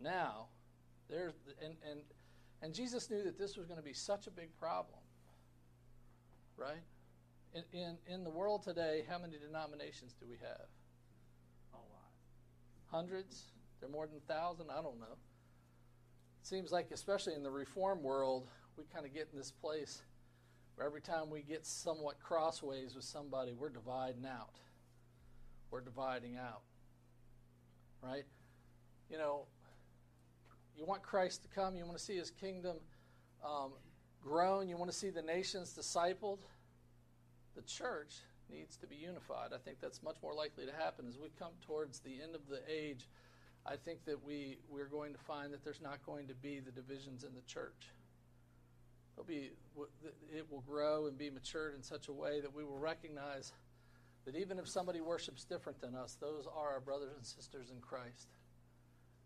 Now, 0.00 0.48
there's 1.08 1.32
and 1.62 1.74
and 1.88 2.00
and 2.62 2.74
Jesus 2.74 3.10
knew 3.10 3.22
that 3.22 3.38
this 3.38 3.56
was 3.56 3.66
going 3.66 3.78
to 3.78 3.84
be 3.84 3.92
such 3.92 4.26
a 4.26 4.30
big 4.30 4.50
problem. 4.58 5.00
Right? 6.56 6.82
In, 7.54 7.62
in 7.72 7.96
in 8.06 8.24
the 8.24 8.30
world 8.30 8.62
today, 8.62 9.04
how 9.08 9.18
many 9.18 9.36
denominations 9.38 10.14
do 10.20 10.26
we 10.28 10.36
have? 10.36 10.66
A 11.72 11.76
lot. 11.76 12.12
Hundreds? 12.90 13.44
There 13.80 13.88
are 13.88 13.92
more 13.92 14.06
than 14.06 14.16
a 14.16 14.32
thousand? 14.32 14.66
I 14.70 14.82
don't 14.82 14.98
know. 14.98 15.16
It 16.40 16.46
seems 16.46 16.70
like, 16.70 16.90
especially 16.90 17.34
in 17.34 17.42
the 17.42 17.50
reform 17.50 18.02
world, 18.02 18.48
we 18.76 18.84
kind 18.92 19.06
of 19.06 19.14
get 19.14 19.28
in 19.32 19.38
this 19.38 19.50
place 19.50 20.02
where 20.74 20.86
every 20.86 21.00
time 21.00 21.30
we 21.30 21.42
get 21.42 21.64
somewhat 21.64 22.20
crossways 22.20 22.94
with 22.94 23.04
somebody, 23.04 23.52
we're 23.52 23.70
dividing 23.70 24.26
out 24.26 24.58
we're 25.74 25.80
dividing 25.80 26.36
out. 26.36 26.62
Right? 28.00 28.22
You 29.10 29.18
know, 29.18 29.46
you 30.78 30.86
want 30.86 31.02
Christ 31.02 31.42
to 31.42 31.48
come, 31.48 31.74
you 31.74 31.84
want 31.84 31.98
to 31.98 32.04
see 32.04 32.16
his 32.16 32.30
kingdom 32.30 32.76
um, 33.44 33.72
grown, 34.22 34.68
you 34.68 34.76
want 34.76 34.92
to 34.92 34.96
see 34.96 35.10
the 35.10 35.20
nations 35.20 35.76
discipled. 35.76 36.38
The 37.56 37.62
church 37.62 38.14
needs 38.48 38.76
to 38.76 38.86
be 38.86 38.94
unified. 38.94 39.50
I 39.52 39.58
think 39.58 39.80
that's 39.80 40.00
much 40.00 40.14
more 40.22 40.32
likely 40.32 40.64
to 40.64 40.72
happen 40.72 41.06
as 41.08 41.18
we 41.18 41.28
come 41.40 41.52
towards 41.66 41.98
the 41.98 42.22
end 42.22 42.36
of 42.36 42.42
the 42.48 42.60
age. 42.72 43.08
I 43.66 43.74
think 43.74 44.04
that 44.04 44.24
we 44.24 44.58
we're 44.68 44.86
going 44.86 45.12
to 45.12 45.18
find 45.18 45.52
that 45.52 45.64
there's 45.64 45.80
not 45.80 46.06
going 46.06 46.28
to 46.28 46.34
be 46.34 46.60
the 46.60 46.70
divisions 46.70 47.24
in 47.24 47.34
the 47.34 47.42
church. 47.52 47.90
There'll 49.16 49.26
be 49.26 49.50
it 50.32 50.46
will 50.50 50.62
grow 50.68 51.06
and 51.06 51.18
be 51.18 51.30
matured 51.30 51.74
in 51.74 51.82
such 51.82 52.06
a 52.06 52.12
way 52.12 52.40
that 52.40 52.54
we 52.54 52.62
will 52.62 52.78
recognize 52.78 53.52
that 54.24 54.36
even 54.36 54.58
if 54.58 54.68
somebody 54.68 55.00
worships 55.00 55.44
different 55.44 55.80
than 55.80 55.94
us, 55.94 56.16
those 56.20 56.46
are 56.46 56.72
our 56.72 56.80
brothers 56.80 57.12
and 57.16 57.24
sisters 57.24 57.70
in 57.70 57.80
Christ. 57.80 58.28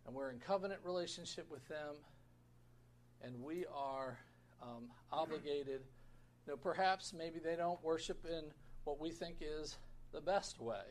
And 0.06 0.14
we're 0.14 0.30
in 0.30 0.38
covenant 0.38 0.80
relationship 0.84 1.50
with 1.50 1.66
them, 1.68 1.96
and 3.22 3.40
we 3.42 3.64
are 3.74 4.18
um, 4.62 4.84
obligated. 5.12 5.82
You 6.46 6.52
know, 6.52 6.56
perhaps 6.56 7.12
maybe 7.12 7.38
they 7.38 7.56
don't 7.56 7.82
worship 7.84 8.24
in 8.24 8.44
what 8.84 8.98
we 8.98 9.10
think 9.10 9.36
is 9.40 9.76
the 10.12 10.20
best 10.20 10.60
way, 10.60 10.82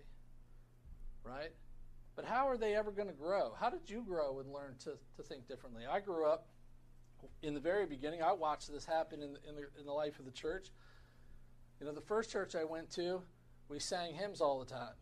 right? 1.23 1.51
But 2.15 2.25
how 2.25 2.47
are 2.47 2.57
they 2.57 2.75
ever 2.75 2.91
going 2.91 3.07
to 3.07 3.13
grow? 3.13 3.53
How 3.59 3.69
did 3.69 3.89
you 3.89 4.03
grow 4.07 4.39
and 4.39 4.51
learn 4.51 4.75
to, 4.83 4.93
to 5.17 5.23
think 5.23 5.47
differently? 5.47 5.83
I 5.89 5.99
grew 5.99 6.25
up 6.25 6.47
in 7.41 7.53
the 7.53 7.59
very 7.59 7.85
beginning. 7.85 8.21
I 8.21 8.31
watched 8.33 8.71
this 8.71 8.85
happen 8.85 9.21
in 9.21 9.33
the, 9.33 9.39
in 9.49 9.55
the, 9.55 9.79
in 9.79 9.85
the 9.85 9.91
life 9.91 10.19
of 10.19 10.25
the 10.25 10.31
church. 10.31 10.69
You 11.79 11.85
know, 11.85 11.93
the 11.93 12.01
first 12.01 12.31
church 12.31 12.55
I 12.55 12.63
went 12.63 12.89
to, 12.91 13.21
we 13.69 13.79
sang 13.79 14.13
hymns 14.13 14.41
all 14.41 14.59
the 14.59 14.65
time, 14.65 14.95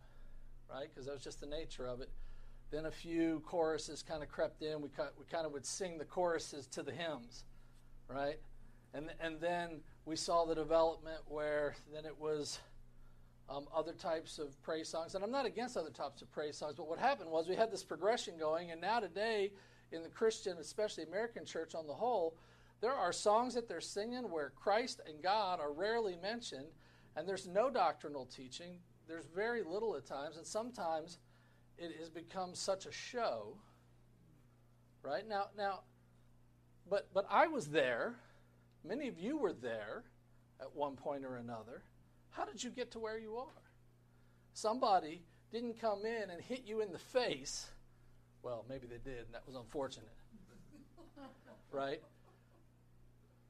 right? 0.70 0.88
Because 0.90 1.06
that 1.06 1.14
was 1.14 1.24
just 1.24 1.40
the 1.40 1.48
nature 1.48 1.88
of 1.88 2.02
it. 2.02 2.10
Then 2.72 2.86
a 2.86 2.92
few 2.92 3.42
choruses 3.46 4.02
kind 4.02 4.24
of 4.24 4.30
crept 4.30 4.62
in. 4.62 4.82
We, 4.82 4.90
we 5.18 5.26
kind 5.32 5.46
of 5.46 5.52
would 5.54 5.66
sing 5.66 5.98
the 5.98 6.06
choruses 6.06 6.68
to 6.68 6.84
the 6.84 6.92
hymns, 6.92 7.44
right? 8.08 8.40
And, 8.94 9.12
and 9.20 9.40
then 9.40 9.82
we 10.06 10.16
saw 10.16 10.46
the 10.46 10.56
development 10.56 11.20
where 11.28 11.76
then 11.94 12.06
it 12.06 12.20
was 12.20 12.60
um, 13.50 13.66
other 13.76 13.94
types 13.94 14.40
of 14.40 14.62
praise 14.64 14.90
songs. 14.90 15.16
And 15.16 15.24
I'm 15.24 15.32
not 15.32 15.46
against 15.46 15.78
other 15.78 15.90
types 15.90 16.22
of 16.22 16.32
praise 16.32 16.58
songs, 16.58 16.76
but 16.76 16.88
what 16.88 16.98
happened 16.98 17.30
was 17.30 17.48
we 17.48 17.56
had 17.56 17.72
this 17.72 17.84
progression 17.84 18.36
going, 18.40 18.72
and 18.72 18.82
now 18.82 19.00
today 19.00 19.52
in 19.92 20.02
the 20.02 20.10
Christian, 20.10 20.58
especially 20.60 21.04
American 21.04 21.46
church 21.46 21.76
on 21.76 21.86
the 21.86 21.94
whole, 21.94 22.36
there 22.82 22.94
are 22.94 23.12
songs 23.12 23.54
that 23.54 23.68
they're 23.68 23.82
singing 23.82 24.30
where 24.32 24.52
Christ 24.56 25.02
and 25.08 25.22
God 25.22 25.60
are 25.60 25.72
rarely 25.72 26.16
mentioned, 26.22 26.68
and 27.16 27.28
there's 27.28 27.48
no 27.48 27.70
doctrinal 27.70 28.26
teaching. 28.26 28.78
There's 29.08 29.26
very 29.26 29.64
little 29.64 29.96
at 29.96 30.06
times, 30.06 30.38
and 30.38 30.46
sometimes 30.46 31.20
it 31.78 31.96
has 32.00 32.10
become 32.10 32.56
such 32.56 32.86
a 32.86 32.92
show. 32.92 33.58
Right 35.04 35.28
now, 35.28 35.48
now, 35.56 35.82
but 36.90 37.08
but 37.14 37.26
I 37.30 37.48
was 37.48 37.68
there. 37.68 38.16
Many 38.84 39.08
of 39.08 39.20
you 39.20 39.38
were 39.38 39.54
there 39.54 40.04
at 40.60 40.76
one 40.76 40.96
point 40.96 41.26
or 41.26 41.38
another. 41.38 41.84
How 42.32 42.46
did 42.46 42.64
you 42.64 42.70
get 42.70 42.92
to 42.92 43.00
where 43.00 43.18
you 43.18 43.38
are? 43.38 43.62
Somebody 44.54 45.22
didn't 45.52 45.80
come 45.80 46.06
in 46.06 46.30
and 46.30 46.42
hit 46.42 46.64
you 46.66 46.82
in 46.82 46.92
the 46.92 47.00
face. 47.00 47.68
Well, 48.42 48.66
maybe 48.70 48.88
they 48.88 48.98
did, 48.98 49.26
and 49.26 49.34
that 49.34 49.44
was 49.46 49.56
unfortunate. 49.56 50.12
right? 51.72 52.02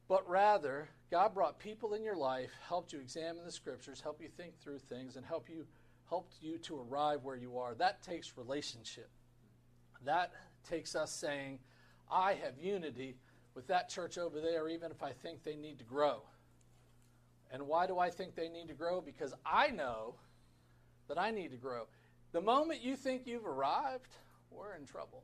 But 0.07 0.27
rather, 0.29 0.89
God 1.09 1.33
brought 1.33 1.59
people 1.59 1.93
in 1.93 2.03
your 2.03 2.15
life, 2.15 2.51
helped 2.67 2.93
you 2.93 2.99
examine 2.99 3.43
the 3.43 3.51
scriptures, 3.51 4.01
helped 4.01 4.21
you 4.21 4.27
think 4.27 4.59
through 4.59 4.79
things, 4.79 5.15
and 5.15 5.25
help 5.25 5.49
you 5.49 5.65
helped 6.09 6.35
you 6.41 6.57
to 6.59 6.79
arrive 6.79 7.23
where 7.23 7.35
you 7.35 7.57
are. 7.57 7.73
That 7.73 8.03
takes 8.03 8.37
relationship. 8.37 9.09
That 10.03 10.31
takes 10.67 10.95
us 10.95 11.11
saying, 11.11 11.59
I 12.11 12.33
have 12.33 12.59
unity 12.61 13.15
with 13.55 13.67
that 13.67 13.89
church 13.89 14.17
over 14.17 14.39
there, 14.39 14.69
even 14.69 14.91
if 14.91 15.01
I 15.01 15.11
think 15.11 15.43
they 15.43 15.55
need 15.55 15.79
to 15.79 15.83
grow. 15.83 16.21
And 17.51 17.63
why 17.67 17.87
do 17.87 17.97
I 17.97 18.09
think 18.09 18.35
they 18.35 18.49
need 18.49 18.67
to 18.67 18.73
grow? 18.73 19.01
Because 19.01 19.33
I 19.45 19.69
know 19.69 20.15
that 21.07 21.17
I 21.17 21.31
need 21.31 21.51
to 21.51 21.57
grow. 21.57 21.87
The 22.31 22.41
moment 22.41 22.81
you 22.81 22.95
think 22.95 23.23
you've 23.25 23.45
arrived, 23.45 24.09
we're 24.51 24.75
in 24.75 24.85
trouble. 24.85 25.23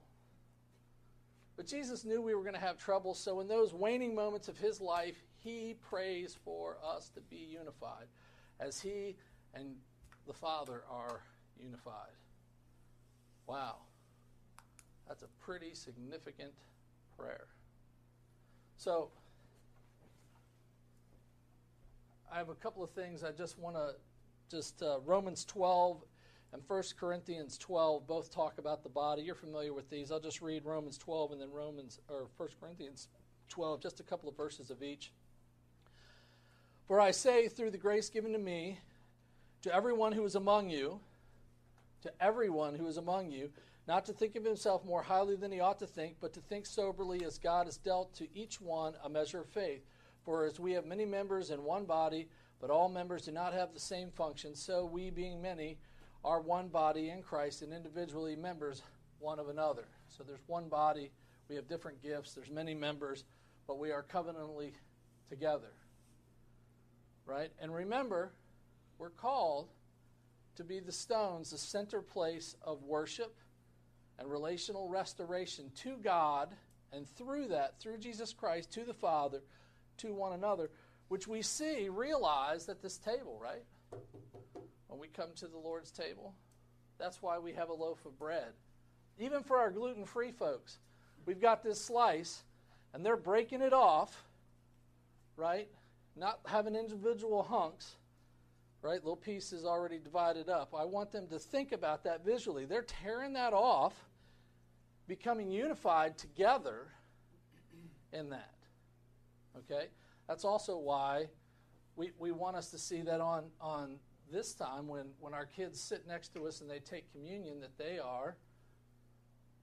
But 1.57 1.67
Jesus 1.67 2.05
knew 2.05 2.21
we 2.21 2.33
were 2.33 2.41
going 2.41 2.55
to 2.55 2.59
have 2.59 2.77
trouble, 2.77 3.13
so 3.13 3.39
in 3.39 3.47
those 3.47 3.73
waning 3.73 4.15
moments 4.15 4.47
of 4.47 4.57
his 4.57 4.81
life, 4.81 5.21
he 5.37 5.75
prays 5.89 6.37
for 6.43 6.77
us 6.83 7.09
to 7.09 7.21
be 7.21 7.37
unified 7.51 8.07
as 8.59 8.79
he 8.79 9.15
and 9.53 9.75
the 10.27 10.33
Father 10.33 10.83
are 10.89 11.21
unified. 11.61 12.13
Wow. 13.47 13.77
That's 15.07 15.23
a 15.23 15.27
pretty 15.43 15.73
significant 15.73 16.53
prayer. 17.17 17.47
So, 18.77 19.09
I 22.31 22.37
have 22.37 22.49
a 22.49 22.55
couple 22.55 22.83
of 22.83 22.91
things 22.91 23.23
I 23.23 23.31
just 23.31 23.59
want 23.59 23.75
to 23.75 23.95
just 24.49 24.81
uh, 24.81 24.99
Romans 25.05 25.45
12 25.45 26.01
and 26.53 26.61
1 26.67 26.83
Corinthians 26.99 27.57
12 27.57 28.05
both 28.07 28.33
talk 28.33 28.57
about 28.57 28.83
the 28.83 28.89
body. 28.89 29.21
You're 29.21 29.35
familiar 29.35 29.73
with 29.73 29.89
these. 29.89 30.11
I'll 30.11 30.19
just 30.19 30.41
read 30.41 30.65
Romans 30.65 30.97
12 30.97 31.31
and 31.31 31.41
then 31.41 31.51
Romans 31.51 31.99
or 32.09 32.27
1 32.37 32.49
Corinthians 32.59 33.07
12, 33.49 33.81
just 33.81 33.99
a 33.99 34.03
couple 34.03 34.27
of 34.27 34.35
verses 34.35 34.69
of 34.69 34.83
each. 34.83 35.11
For 36.87 36.99
I 36.99 37.11
say 37.11 37.47
through 37.47 37.71
the 37.71 37.77
grace 37.77 38.09
given 38.09 38.33
to 38.33 38.39
me 38.39 38.79
to 39.61 39.73
everyone 39.73 40.11
who 40.11 40.25
is 40.25 40.35
among 40.35 40.69
you, 40.69 40.99
to 42.01 42.11
everyone 42.19 42.75
who 42.75 42.87
is 42.87 42.97
among 42.97 43.31
you, 43.31 43.51
not 43.87 44.05
to 44.05 44.13
think 44.13 44.35
of 44.35 44.43
himself 44.43 44.83
more 44.85 45.03
highly 45.03 45.35
than 45.35 45.51
he 45.51 45.59
ought 45.59 45.79
to 45.79 45.87
think, 45.87 46.17
but 46.19 46.33
to 46.33 46.39
think 46.39 46.65
soberly 46.65 47.23
as 47.23 47.37
God 47.37 47.65
has 47.67 47.77
dealt 47.77 48.13
to 48.15 48.27
each 48.37 48.59
one 48.59 48.93
a 49.03 49.09
measure 49.09 49.39
of 49.39 49.47
faith. 49.47 49.85
For 50.23 50.45
as 50.45 50.59
we 50.59 50.73
have 50.73 50.85
many 50.85 51.05
members 51.05 51.49
in 51.49 51.63
one 51.63 51.85
body, 51.85 52.27
but 52.59 52.69
all 52.69 52.89
members 52.89 53.23
do 53.23 53.31
not 53.31 53.53
have 53.53 53.73
the 53.73 53.79
same 53.79 54.11
function, 54.11 54.55
so 54.55 54.85
we, 54.85 55.09
being 55.09 55.41
many, 55.41 55.77
are 56.23 56.39
one 56.39 56.67
body 56.67 57.09
in 57.09 57.21
Christ 57.21 57.61
and 57.61 57.73
individually 57.73 58.35
members 58.35 58.81
one 59.19 59.39
of 59.39 59.49
another. 59.49 59.85
So 60.09 60.23
there's 60.23 60.41
one 60.47 60.67
body, 60.67 61.11
we 61.49 61.55
have 61.55 61.67
different 61.67 62.01
gifts, 62.01 62.33
there's 62.33 62.49
many 62.49 62.73
members, 62.73 63.23
but 63.67 63.79
we 63.79 63.91
are 63.91 64.03
covenantally 64.03 64.71
together. 65.29 65.71
Right? 67.25 67.51
And 67.61 67.73
remember, 67.73 68.31
we're 68.97 69.09
called 69.09 69.69
to 70.55 70.63
be 70.63 70.79
the 70.79 70.91
stones, 70.91 71.51
the 71.51 71.57
center 71.57 72.01
place 72.01 72.55
of 72.61 72.83
worship 72.83 73.35
and 74.19 74.29
relational 74.29 74.89
restoration 74.89 75.71
to 75.77 75.97
God, 75.97 76.49
and 76.91 77.07
through 77.15 77.47
that, 77.47 77.79
through 77.79 77.97
Jesus 77.97 78.33
Christ, 78.33 78.71
to 78.73 78.83
the 78.83 78.93
Father, 78.93 79.41
to 79.97 80.13
one 80.13 80.33
another, 80.33 80.69
which 81.07 81.27
we 81.27 81.41
see 81.41 81.89
realized 81.89 82.69
at 82.69 82.81
this 82.81 82.97
table, 82.97 83.39
right? 83.41 83.63
When 84.91 84.99
we 84.99 85.07
come 85.07 85.29
to 85.37 85.47
the 85.47 85.57
Lord's 85.57 85.89
table, 85.89 86.35
that's 86.99 87.21
why 87.21 87.39
we 87.39 87.53
have 87.53 87.69
a 87.69 87.73
loaf 87.73 88.05
of 88.05 88.19
bread. 88.19 88.51
Even 89.17 89.41
for 89.41 89.57
our 89.57 89.71
gluten 89.71 90.03
free 90.03 90.31
folks, 90.31 90.79
we've 91.25 91.39
got 91.39 91.63
this 91.63 91.79
slice, 91.79 92.43
and 92.93 93.05
they're 93.05 93.15
breaking 93.15 93.61
it 93.61 93.71
off, 93.71 94.25
right? 95.37 95.69
Not 96.17 96.41
having 96.45 96.75
individual 96.75 97.41
hunks 97.41 97.95
right? 98.81 98.95
Little 98.95 99.15
pieces 99.15 99.65
already 99.65 99.99
divided 99.99 100.49
up. 100.49 100.73
I 100.75 100.85
want 100.85 101.11
them 101.11 101.27
to 101.27 101.39
think 101.39 101.71
about 101.71 102.03
that 102.03 102.25
visually. 102.25 102.65
They're 102.65 102.81
tearing 102.81 103.33
that 103.33 103.53
off, 103.53 103.93
becoming 105.07 105.51
unified 105.51 106.17
together 106.17 106.87
in 108.11 108.29
that. 108.29 108.55
Okay? 109.57 109.87
That's 110.27 110.45
also 110.45 110.77
why 110.77 111.27
we, 111.95 112.11
we 112.17 112.31
want 112.31 112.55
us 112.55 112.71
to 112.71 112.79
see 112.79 113.01
that 113.01 113.21
on, 113.21 113.45
on 113.59 113.99
this 114.31 114.53
time 114.53 114.87
when, 114.87 115.07
when 115.19 115.33
our 115.33 115.45
kids 115.45 115.79
sit 115.79 116.07
next 116.07 116.33
to 116.33 116.47
us 116.47 116.61
and 116.61 116.69
they 116.69 116.79
take 116.79 117.11
communion 117.11 117.59
that 117.59 117.77
they 117.77 117.99
are 117.99 118.35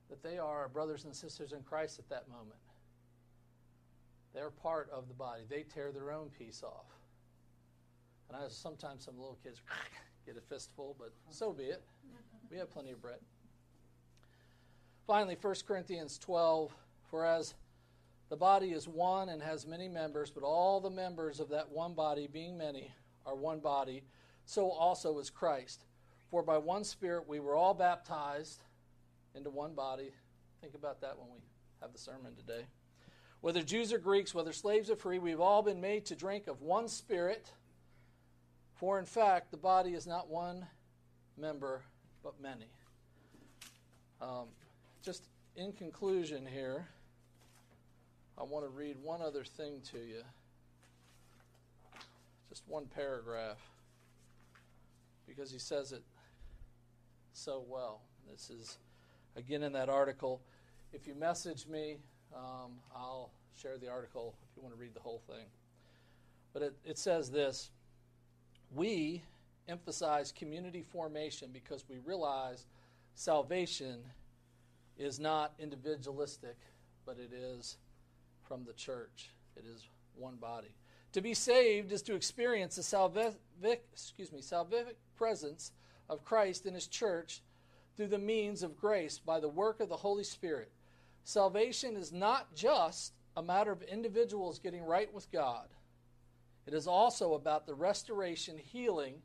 that 0.08 0.22
they 0.22 0.38
are 0.38 0.60
our 0.60 0.68
brothers 0.68 1.04
and 1.04 1.14
sisters 1.14 1.52
in 1.52 1.62
Christ 1.62 1.98
at 1.98 2.08
that 2.08 2.28
moment. 2.28 2.58
They're 4.34 4.50
part 4.50 4.88
of 4.90 5.08
the 5.08 5.14
body. 5.14 5.42
They 5.48 5.62
tear 5.62 5.92
their 5.92 6.12
own 6.12 6.30
piece 6.30 6.62
off. 6.62 6.86
And 8.28 8.36
I 8.36 8.48
sometimes 8.48 9.04
some 9.04 9.18
little 9.18 9.38
kids 9.42 9.60
get 10.26 10.36
a 10.36 10.40
fistful, 10.40 10.96
but 10.98 11.12
so 11.30 11.52
be 11.52 11.64
it. 11.64 11.82
We 12.50 12.56
have 12.56 12.70
plenty 12.70 12.92
of 12.92 13.02
bread. 13.02 13.18
Finally, 15.06 15.36
1 15.40 15.54
Corinthians 15.66 16.18
12 16.18 16.72
For 17.10 17.26
as 17.26 17.54
the 18.28 18.36
body 18.36 18.72
is 18.72 18.86
one 18.86 19.30
and 19.30 19.42
has 19.42 19.66
many 19.66 19.88
members, 19.88 20.30
but 20.30 20.42
all 20.42 20.80
the 20.80 20.90
members 20.90 21.40
of 21.40 21.48
that 21.50 21.70
one 21.70 21.94
body, 21.94 22.28
being 22.30 22.58
many, 22.58 22.92
are 23.26 23.34
one 23.34 23.60
body, 23.60 24.02
so 24.48 24.70
also 24.70 25.18
is 25.18 25.28
Christ. 25.28 25.84
For 26.30 26.42
by 26.42 26.56
one 26.56 26.82
Spirit 26.82 27.28
we 27.28 27.38
were 27.38 27.54
all 27.54 27.74
baptized 27.74 28.62
into 29.34 29.50
one 29.50 29.74
body. 29.74 30.10
Think 30.62 30.74
about 30.74 31.02
that 31.02 31.18
when 31.18 31.28
we 31.28 31.40
have 31.82 31.92
the 31.92 31.98
sermon 31.98 32.34
today. 32.34 32.64
Whether 33.42 33.62
Jews 33.62 33.92
or 33.92 33.98
Greeks, 33.98 34.34
whether 34.34 34.54
slaves 34.54 34.90
or 34.90 34.96
free, 34.96 35.18
we've 35.18 35.38
all 35.38 35.62
been 35.62 35.82
made 35.82 36.06
to 36.06 36.16
drink 36.16 36.46
of 36.46 36.62
one 36.62 36.88
Spirit. 36.88 37.52
For 38.76 38.98
in 38.98 39.04
fact, 39.04 39.50
the 39.50 39.58
body 39.58 39.90
is 39.90 40.06
not 40.06 40.30
one 40.30 40.66
member, 41.36 41.82
but 42.24 42.40
many. 42.40 42.70
Um, 44.22 44.46
just 45.04 45.24
in 45.56 45.74
conclusion 45.74 46.46
here, 46.46 46.88
I 48.38 48.44
want 48.44 48.64
to 48.64 48.70
read 48.70 48.96
one 49.02 49.20
other 49.20 49.44
thing 49.44 49.82
to 49.92 49.98
you. 49.98 50.22
Just 52.48 52.62
one 52.66 52.86
paragraph. 52.86 53.58
Because 55.28 55.52
he 55.52 55.58
says 55.58 55.92
it 55.92 56.02
so 57.32 57.62
well. 57.68 58.00
This 58.30 58.50
is, 58.50 58.78
again, 59.36 59.62
in 59.62 59.72
that 59.74 59.88
article. 59.88 60.40
If 60.92 61.06
you 61.06 61.14
message 61.14 61.66
me, 61.66 61.98
um, 62.34 62.72
I'll 62.94 63.30
share 63.60 63.78
the 63.78 63.88
article 63.88 64.34
if 64.42 64.56
you 64.56 64.62
want 64.62 64.74
to 64.74 64.80
read 64.80 64.94
the 64.94 65.00
whole 65.00 65.22
thing. 65.26 65.46
But 66.52 66.62
it, 66.62 66.74
it 66.84 66.98
says 66.98 67.30
this 67.30 67.70
we 68.74 69.22
emphasize 69.68 70.32
community 70.32 70.82
formation 70.82 71.50
because 71.52 71.84
we 71.88 71.98
realize 71.98 72.66
salvation 73.14 74.00
is 74.98 75.20
not 75.20 75.52
individualistic, 75.58 76.56
but 77.06 77.18
it 77.18 77.32
is 77.32 77.76
from 78.42 78.64
the 78.64 78.72
church. 78.72 79.30
It 79.56 79.64
is 79.64 79.88
one 80.16 80.36
body. 80.36 80.74
To 81.12 81.20
be 81.20 81.34
saved 81.34 81.92
is 81.92 82.02
to 82.02 82.14
experience 82.14 82.76
the 82.76 82.82
salvific, 82.82 83.78
excuse 83.92 84.32
me, 84.32 84.40
salvific 84.40 84.96
presence 85.18 85.72
of 86.08 86.24
Christ 86.24 86.64
in 86.64 86.74
his 86.74 86.86
church 86.86 87.42
through 87.96 88.06
the 88.06 88.18
means 88.18 88.62
of 88.62 88.78
grace 88.78 89.18
by 89.18 89.40
the 89.40 89.48
work 89.48 89.80
of 89.80 89.88
the 89.88 89.96
Holy 89.96 90.24
Spirit. 90.24 90.70
Salvation 91.24 91.96
is 91.96 92.12
not 92.12 92.54
just 92.54 93.12
a 93.36 93.42
matter 93.42 93.72
of 93.72 93.82
individuals 93.82 94.58
getting 94.58 94.82
right 94.82 95.12
with 95.12 95.30
God. 95.30 95.66
It 96.66 96.74
is 96.74 96.86
also 96.86 97.34
about 97.34 97.66
the 97.66 97.74
restoration, 97.74 98.56
healing, 98.56 99.16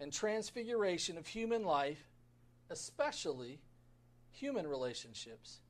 and 0.00 0.12
transfiguration 0.12 1.18
of 1.18 1.26
human 1.26 1.64
life, 1.64 2.08
especially 2.70 3.60
human 4.30 4.66
relationships. 4.66 5.60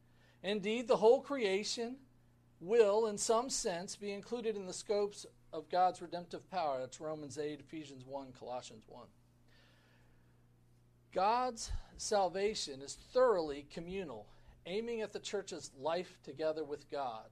Indeed, 0.43 0.89
the 0.89 0.97
whole 0.97 1.21
creation 1.21 1.97
will, 2.61 3.07
in 3.07 3.19
some 3.19 3.51
sense, 3.51 3.97
be 3.97 4.13
included 4.13 4.57
in 4.57 4.67
the 4.67 4.73
scopes 4.73 5.27
of 5.53 5.69
God's 5.69 6.01
redemptive 6.01 6.49
power. 6.51 6.79
That's 6.81 7.01
Romans 7.01 7.39
8, 7.39 7.61
Ephesians 7.61 8.05
1, 8.07 8.33
Colossians 8.39 8.85
1. 8.89 9.07
God's 11.15 11.71
salvation 11.97 12.81
is 12.81 12.97
thoroughly 13.13 13.67
communal, 13.71 14.27
aiming 14.67 15.03
at 15.03 15.13
the 15.13 15.19
church's 15.19 15.71
life 15.79 16.19
together 16.25 16.65
with 16.65 16.91
God. 16.91 17.27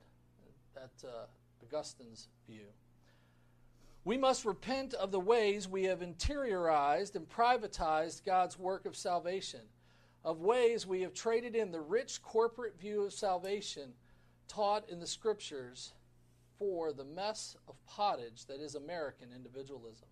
That's 0.74 1.04
uh, 1.04 1.26
Augustine's 1.62 2.28
view. 2.46 2.66
We 4.04 4.16
must 4.16 4.44
repent 4.44 4.94
of 4.94 5.10
the 5.10 5.20
ways 5.20 5.68
we 5.68 5.84
have 5.84 6.00
interiorized 6.00 7.16
and 7.16 7.28
privatized 7.28 8.24
God's 8.24 8.58
work 8.58 8.86
of 8.86 8.96
salvation, 8.96 9.60
of 10.24 10.40
ways 10.40 10.86
we 10.86 11.02
have 11.02 11.12
traded 11.12 11.54
in 11.54 11.70
the 11.70 11.80
rich 11.80 12.22
corporate 12.22 12.78
view 12.78 13.02
of 13.04 13.12
salvation 13.12 13.92
taught 14.48 14.88
in 14.88 15.00
the 15.00 15.06
scriptures 15.06 15.92
for 16.58 16.92
the 16.92 17.04
mess 17.04 17.56
of 17.68 17.74
pottage 17.86 18.46
that 18.46 18.60
is 18.60 18.74
American 18.74 19.28
individualism. 19.34 20.08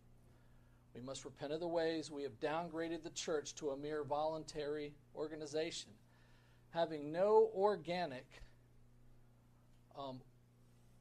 We 0.99 1.05
must 1.05 1.25
repent 1.25 1.53
of 1.53 1.61
the 1.61 1.69
ways 1.69 2.11
we 2.11 2.25
have 2.25 2.41
downgraded 2.41 3.05
the 3.05 3.11
church 3.11 3.55
to 3.57 3.71
a 3.71 3.77
mere 3.77 4.03
voluntary 4.03 4.95
organization, 5.15 5.91
having 6.71 7.13
no 7.13 7.51
organic 7.55 8.27
um, 9.97 10.21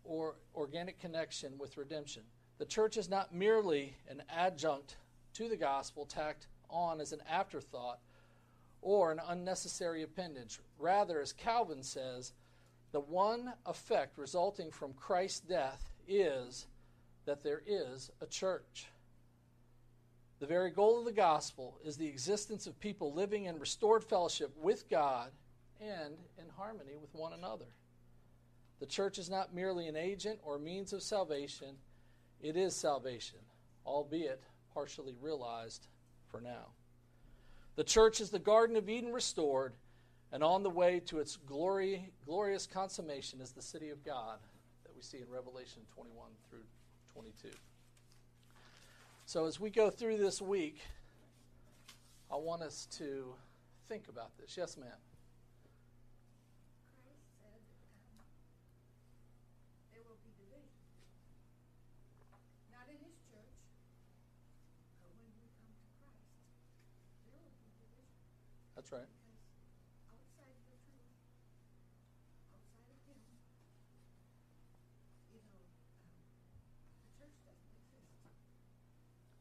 or 0.03 0.36
organic 0.53 0.99
connection 0.99 1.53
with 1.57 1.77
redemption. 1.77 2.21
The 2.60 2.65
church 2.65 2.95
is 2.97 3.10
not 3.10 3.33
merely 3.33 3.95
an 4.07 4.21
adjunct 4.29 4.97
to 5.33 5.49
the 5.49 5.57
gospel 5.57 6.05
tacked 6.05 6.45
on 6.69 7.01
as 7.01 7.12
an 7.12 7.21
afterthought 7.27 7.97
or 8.83 9.12
an 9.12 9.19
unnecessary 9.27 10.03
appendage. 10.03 10.60
Rather, 10.77 11.21
as 11.21 11.33
Calvin 11.33 11.81
says, 11.81 12.33
the 12.91 12.99
one 12.99 13.51
effect 13.65 14.19
resulting 14.19 14.69
from 14.69 14.93
Christ's 14.93 15.39
death 15.39 15.89
is 16.07 16.67
that 17.25 17.41
there 17.41 17.63
is 17.65 18.12
a 18.21 18.27
church. 18.27 18.89
The 20.39 20.47
very 20.47 20.69
goal 20.69 21.00
of 21.00 21.06
the 21.06 21.12
gospel 21.12 21.80
is 21.84 21.97
the 21.97 22.08
existence 22.08 22.67
of 22.67 22.80
people 22.80 23.13
living 23.13 23.45
in 23.45 23.58
restored 23.58 24.04
fellowship 24.04 24.52
with 24.56 24.88
God 24.89 25.32
and 25.82 26.15
in 26.38 26.45
harmony 26.56 26.95
with 27.00 27.13
one 27.15 27.34
another. 27.34 27.65
The 28.80 28.86
church 28.86 29.17
is 29.17 29.30
not 29.30 29.56
merely 29.56 29.88
an 29.88 29.95
agent 29.95 30.39
or 30.43 30.60
means 30.60 30.93
of 30.93 31.02
salvation, 31.02 31.76
it 32.41 32.56
is 32.56 32.76
salvation, 32.76 33.39
albeit 33.86 34.43
partially 34.73 35.15
realized 35.19 35.88
for 36.30 36.39
now. 36.39 36.67
The 37.76 37.84
church 37.84 38.21
is 38.21 38.30
the 38.30 38.38
Garden 38.38 38.76
of 38.76 38.89
Eden 38.89 39.12
restored, 39.12 39.73
and 40.32 40.43
on 40.43 40.62
the 40.62 40.69
way 40.69 41.00
to 41.08 41.19
its 41.19 41.36
glory, 41.36 42.12
glorious 42.26 42.67
consummation 42.67 43.41
is 43.41 43.52
the 43.52 43.62
city 43.62 43.89
of 43.89 44.04
God 44.04 44.38
that 44.84 44.95
we 44.95 45.02
see 45.02 45.17
in 45.17 45.30
Revelation 45.32 45.82
21 45.95 46.30
through 46.50 46.65
22. 47.13 47.50
So, 49.27 49.45
as 49.45 49.59
we 49.59 49.69
go 49.69 49.89
through 49.89 50.15
this 50.19 50.41
week, 50.41 50.79
I 52.31 52.37
want 52.37 52.61
us 52.61 52.87
to 52.97 53.35
think 53.89 54.07
about 54.07 54.31
this. 54.39 54.55
Yes, 54.55 54.77
ma'am. 54.77 54.87
Um, 54.87 55.03
That's 57.03 57.27
said, 57.35 57.59
um, 58.07 58.23
there 59.91 59.99
will 60.07 60.15
be 60.23 60.31
division. 60.39 60.71
Not 62.71 62.87
in 62.87 63.03
his 63.03 63.19
church, 63.27 63.51
but 65.03 65.11
when 65.11 65.27
we 65.43 65.51
come 65.59 65.75
to 65.75 65.87
Christ, 65.99 66.39
there 67.27 67.35
will 67.35 67.51
be 67.51 67.67
division. 67.83 68.07
That's 68.79 68.95
right. 68.95 69.11
Because 69.11 69.43
outside 70.07 70.55
of 70.55 70.63
the 70.71 70.79
truth, 70.87 71.03
outside 72.55 72.95
of 72.95 72.99
him, 73.11 73.19
you 75.35 75.43
know, 75.51 75.59
um, 76.07 76.15
the 76.95 77.11
church 77.19 77.35
doesn't 77.43 77.75
exist. 77.75 78.39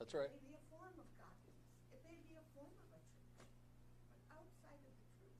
That's 0.06 0.22
right. 0.22 0.30
It 0.30 0.38
may 0.38 0.46
be 0.46 0.54
a 0.54 0.62
form 0.70 0.94
of 1.02 1.08
godliness. 1.18 1.66
It 1.90 1.98
may 2.06 2.14
be 2.30 2.38
a 2.38 2.46
form 2.54 2.70
of 2.70 2.94
a 2.94 3.02
church. 3.26 3.58
But 4.06 4.22
outside 4.38 4.78
of 4.86 4.94
the 4.94 5.06
truth, 5.18 5.34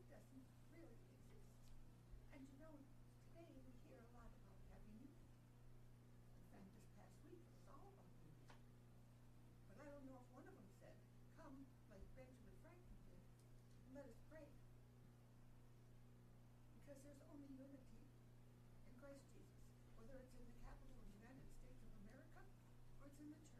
it 0.00 0.04
doesn't 0.08 0.48
really 0.72 0.96
exist. 0.96 1.52
And 2.32 2.40
you 2.40 2.56
know, 2.56 2.72
today 3.36 3.44
we 3.52 3.68
hear 3.84 4.00
a 4.00 4.08
lot 4.16 4.32
about 4.32 4.64
having 4.72 4.96
unity. 4.96 5.28
In 6.40 6.48
fact, 6.56 6.72
this 6.72 6.88
past 6.96 7.20
week 7.28 7.44
was 7.52 7.68
all 7.68 7.92
about 7.92 8.16
unity. 8.16 8.64
But 9.68 9.76
I 9.76 9.92
don't 9.92 10.08
know 10.08 10.24
if 10.24 10.28
one 10.32 10.48
of 10.48 10.56
them 10.56 10.70
said, 10.80 10.96
come, 11.36 11.68
like 11.92 12.00
Benjamin 12.16 12.48
Franklin 12.64 12.96
did, 12.96 13.20
and 13.20 13.92
let 13.92 14.08
us 14.08 14.16
pray. 14.32 14.48
Because 16.80 16.96
there's 17.04 17.20
only 17.28 17.52
unity 17.60 18.08
in 18.88 18.96
Christ 19.04 19.28
Jesus, 19.36 19.68
whether 20.00 20.16
it's 20.16 20.32
in 20.32 20.48
the 20.48 20.56
capital 20.64 20.96
of 20.96 21.04
the 21.04 21.12
United 21.20 21.44
States 21.60 21.84
of 21.84 21.92
America 22.08 22.40
or 23.04 23.12
it's 23.12 23.20
in 23.20 23.28
the 23.28 23.36
church. 23.36 23.52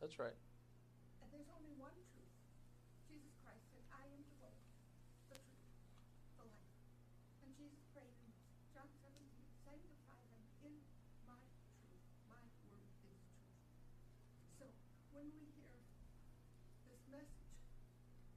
That's 0.00 0.14
right. 0.18 0.38
And 1.20 1.28
there's 1.34 1.50
only 1.50 1.74
one 1.74 1.92
truth. 2.14 2.30
Jesus 3.10 3.34
Christ 3.42 3.66
said, 3.74 3.82
I 3.90 4.06
am 4.14 4.22
the 4.30 4.38
way, 4.38 4.54
the 5.26 5.36
truth, 5.42 5.74
the 6.38 6.46
life. 6.46 6.70
And 7.42 7.50
Jesus 7.58 7.82
prayed 7.90 8.14
in 8.22 8.30
John 8.70 8.86
17, 9.02 9.18
sanctify 9.66 10.22
them 10.30 10.46
in 10.62 10.74
my 11.26 11.42
truth. 11.82 12.06
My 12.30 12.38
word 12.62 12.78
is 12.78 12.94
truth. 13.02 13.26
So 14.62 14.70
when 15.10 15.26
we 15.34 15.50
hear 15.58 15.74
this 16.86 17.02
message 17.10 17.58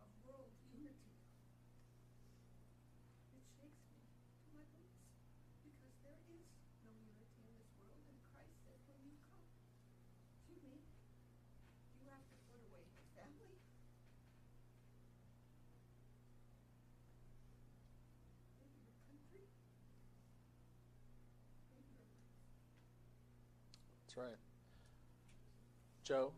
of 0.01 0.09
world 0.25 0.49
unity, 0.73 1.13
it 3.37 3.45
shakes 3.53 3.85
me 3.85 4.01
to 4.01 4.49
my 4.49 4.65
boots 4.73 4.97
because 5.61 5.93
there 6.01 6.17
is 6.25 6.49
no 6.81 6.89
unity 7.05 7.37
in 7.45 7.53
this 7.53 7.69
world. 7.77 8.01
And 8.09 8.17
Christ 8.33 8.57
said, 8.65 8.81
when 8.89 8.97
you 9.05 9.13
come 9.29 9.45
to 9.45 10.53
me, 10.57 10.81
you 12.01 12.09
have 12.09 12.25
to 12.27 12.37
put 12.49 12.57
away 12.65 12.81
your 12.91 13.05
family. 13.13 13.61
Maybe 18.57 18.81
your 18.81 18.97
country. 19.05 19.45
Maybe 21.71 21.93
your 21.93 22.09
life. 22.17 22.41
That's 24.11 24.27
right. 24.27 24.43
Joe? 26.03 26.35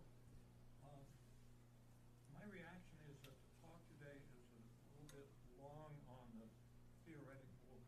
Um, 0.85 1.01
My 2.37 2.45
reaction 2.45 3.01
is 3.09 3.17
that 3.25 3.33
the 3.33 3.49
talk 3.65 3.81
today 3.97 4.13
is 4.13 4.45
a 4.61 4.93
little 4.93 5.09
bit 5.09 5.25
long 5.57 5.97
on 6.05 6.29
the 6.37 6.45
theoretical 7.01 7.81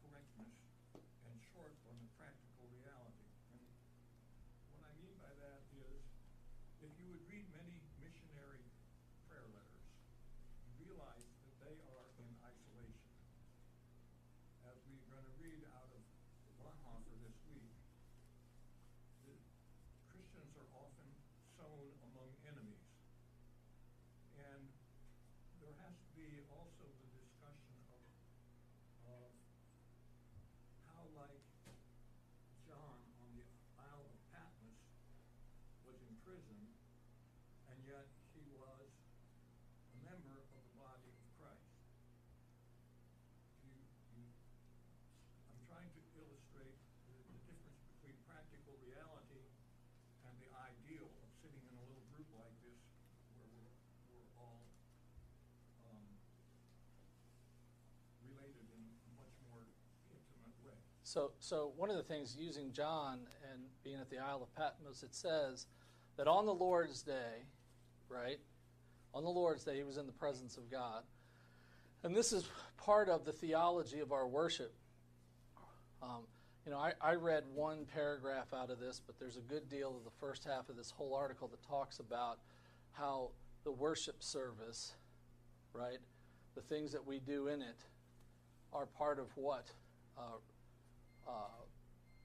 correctness 0.00 0.56
and 0.96 1.36
short 1.52 1.76
on 1.92 2.00
the 2.00 2.08
practical 2.16 2.72
reality. 2.72 3.28
And 3.52 3.68
what 4.72 4.80
I 4.80 4.96
mean 4.96 5.20
by 5.20 5.36
that 5.36 5.60
is, 5.76 6.00
if 6.80 6.96
you 6.96 7.04
would 7.12 7.20
read 7.28 7.44
many 7.52 7.84
missionary 8.00 8.64
prayer 9.28 9.44
letters, 9.52 9.92
you 10.72 10.88
realize 10.88 11.28
that 11.44 11.52
they 11.68 11.76
are 11.84 12.08
in 12.16 12.32
isolation. 12.48 13.12
As 14.64 14.80
we're 14.88 15.04
going 15.12 15.28
to 15.28 15.36
read 15.36 15.68
out 15.76 15.92
of 15.92 16.00
Bonhoeffer 16.56 17.16
this 17.20 17.36
week, 17.44 17.68
the 19.24 19.36
Christians 20.12 20.52
are 20.60 20.68
often 20.76 21.08
sown 21.56 21.88
among 22.12 22.28
enemies. 22.44 22.84
And 24.36 24.68
there 25.64 25.72
has 25.80 25.96
to 25.96 26.09
be 26.20 26.44
also 26.52 26.84
the 26.84 27.08
discussion 27.16 27.80
of, 27.88 28.04
of 29.08 29.32
how 30.84 31.00
like 31.16 31.40
John 32.68 33.00
on 33.24 33.28
the 33.32 33.40
Isle 33.80 34.04
of 34.04 34.16
Patmos 34.28 34.84
was 35.88 35.96
in 36.04 36.12
prison, 36.20 36.60
and 37.72 37.78
yet 37.88 38.04
he 38.36 38.44
was 38.52 38.92
a 39.96 39.98
member 40.04 40.36
of 40.36 40.60
the 40.60 40.76
body 40.76 41.08
of 41.08 41.24
Christ. 41.40 41.72
You, 43.64 43.72
you, 44.20 44.28
I'm 45.48 45.62
trying 45.72 45.88
to 45.88 46.02
illustrate 46.20 46.76
the, 47.08 47.16
the 47.32 47.40
difference 47.48 47.80
between 47.96 48.20
practical 48.28 48.76
reality 48.84 49.48
and 50.28 50.36
the 50.36 50.52
ideal 50.52 51.08
of 51.24 51.28
sitting 51.40 51.64
in 51.64 51.74
a 51.80 51.84
little 51.88 52.04
group 52.12 52.28
like 52.36 52.52
this 52.60 52.76
where 53.32 53.48
we're, 53.56 53.72
we're 54.12 54.28
all 54.36 54.60
um, 55.88 56.04
related 58.26 58.66
in 58.70 58.82
a 58.84 59.10
much 59.16 59.34
more 59.48 59.64
intimate 60.12 60.56
way. 60.62 60.78
So, 61.10 61.32
so 61.40 61.72
one 61.76 61.90
of 61.90 61.96
the 61.96 62.04
things 62.04 62.36
using 62.38 62.72
John 62.72 63.18
and 63.52 63.62
being 63.82 63.96
at 63.96 64.08
the 64.10 64.18
Isle 64.18 64.44
of 64.44 64.54
Patmos, 64.54 65.02
it 65.02 65.12
says 65.12 65.66
that 66.16 66.28
on 66.28 66.46
the 66.46 66.54
Lord's 66.54 67.02
day, 67.02 67.46
right? 68.08 68.38
On 69.12 69.24
the 69.24 69.30
Lord's 69.30 69.64
day, 69.64 69.76
he 69.76 69.82
was 69.82 69.96
in 69.96 70.06
the 70.06 70.12
presence 70.12 70.56
of 70.56 70.70
God. 70.70 71.02
And 72.04 72.14
this 72.14 72.32
is 72.32 72.48
part 72.76 73.08
of 73.08 73.24
the 73.24 73.32
theology 73.32 73.98
of 73.98 74.12
our 74.12 74.28
worship. 74.28 74.72
Um, 76.00 76.28
you 76.64 76.70
know, 76.70 76.78
I, 76.78 76.92
I 77.00 77.14
read 77.14 77.42
one 77.52 77.86
paragraph 77.92 78.54
out 78.54 78.70
of 78.70 78.78
this, 78.78 79.02
but 79.04 79.18
there's 79.18 79.36
a 79.36 79.40
good 79.40 79.68
deal 79.68 79.96
of 79.96 80.04
the 80.04 80.16
first 80.20 80.44
half 80.44 80.68
of 80.68 80.76
this 80.76 80.92
whole 80.92 81.14
article 81.16 81.48
that 81.48 81.62
talks 81.66 81.98
about 81.98 82.38
how 82.92 83.30
the 83.64 83.72
worship 83.72 84.22
service 84.22 84.92
right? 85.72 85.98
The 86.54 86.62
things 86.62 86.92
that 86.92 87.06
we 87.06 87.18
do 87.18 87.48
in 87.48 87.62
it 87.62 87.78
are 88.72 88.86
part 88.86 89.18
of 89.18 89.26
what, 89.36 89.66
uh, 90.18 90.38
uh, 91.30 91.62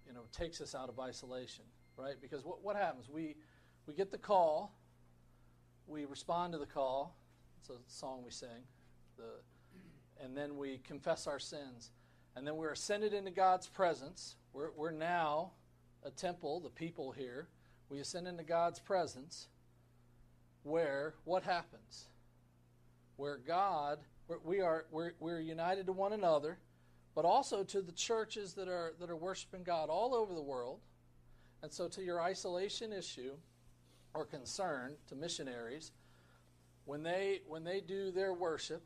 you 0.07 0.13
know, 0.13 0.21
takes 0.31 0.61
us 0.61 0.75
out 0.75 0.89
of 0.89 0.99
isolation, 0.99 1.63
right? 1.97 2.15
Because 2.21 2.43
what, 2.43 2.63
what 2.63 2.75
happens? 2.75 3.09
We, 3.09 3.35
we 3.87 3.93
get 3.93 4.11
the 4.11 4.17
call, 4.17 4.75
we 5.87 6.05
respond 6.05 6.53
to 6.53 6.59
the 6.59 6.65
call. 6.65 7.15
It's 7.59 7.69
a 7.69 7.77
song 7.87 8.23
we 8.23 8.31
sing. 8.31 8.63
The, 9.17 10.23
and 10.23 10.35
then 10.35 10.57
we 10.57 10.79
confess 10.79 11.27
our 11.27 11.39
sins. 11.39 11.91
And 12.35 12.45
then 12.45 12.57
we're 12.57 12.71
ascended 12.71 13.13
into 13.13 13.31
God's 13.31 13.67
presence. 13.67 14.35
We're, 14.53 14.71
we're 14.75 14.91
now 14.91 15.51
a 16.03 16.11
temple, 16.11 16.59
the 16.59 16.69
people 16.69 17.11
here. 17.11 17.47
We 17.89 17.99
ascend 17.99 18.27
into 18.27 18.43
God's 18.43 18.79
presence 18.79 19.47
where 20.63 21.13
what 21.23 21.43
happens? 21.43 22.05
Where 23.15 23.37
God, 23.37 23.99
where 24.27 24.39
we 24.43 24.61
are, 24.61 24.85
we're, 24.91 25.11
we're 25.19 25.39
united 25.39 25.85
to 25.85 25.93
one 25.93 26.13
another, 26.13 26.57
but 27.15 27.23
also 27.25 27.63
to 27.63 27.81
the 27.81 27.93
churches 27.93 28.53
that 28.53 28.67
are, 28.67 28.93
that 28.99 29.09
are 29.09 29.15
worshiping 29.15 29.63
God 29.63 29.89
all 29.89 30.13
over 30.13 30.33
the 30.33 30.41
world. 30.41 30.81
And 31.63 31.71
so, 31.71 31.87
to 31.87 32.03
your 32.03 32.21
isolation 32.21 32.91
issue 32.91 33.31
or 34.13 34.25
concern 34.25 34.95
to 35.07 35.15
missionaries, 35.15 35.91
when 36.83 37.01
they, 37.01 37.41
when 37.47 37.63
they 37.63 37.79
do 37.79 38.11
their 38.11 38.33
worship, 38.33 38.85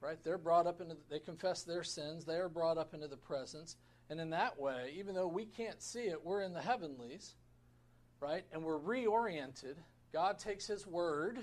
right, 0.00 0.18
they're 0.24 0.38
brought 0.38 0.66
up 0.66 0.80
into, 0.80 0.96
they 1.10 1.20
confess 1.20 1.62
their 1.62 1.84
sins, 1.84 2.24
they 2.24 2.36
are 2.36 2.48
brought 2.48 2.78
up 2.78 2.94
into 2.94 3.06
the 3.06 3.16
presence. 3.16 3.76
And 4.08 4.20
in 4.20 4.30
that 4.30 4.58
way, 4.58 4.94
even 4.98 5.14
though 5.14 5.28
we 5.28 5.44
can't 5.44 5.82
see 5.82 6.04
it, 6.04 6.24
we're 6.24 6.42
in 6.42 6.52
the 6.52 6.62
heavenlies, 6.62 7.34
right? 8.20 8.44
And 8.52 8.62
we're 8.62 8.78
reoriented. 8.78 9.74
God 10.12 10.38
takes 10.38 10.66
His 10.66 10.86
word, 10.86 11.38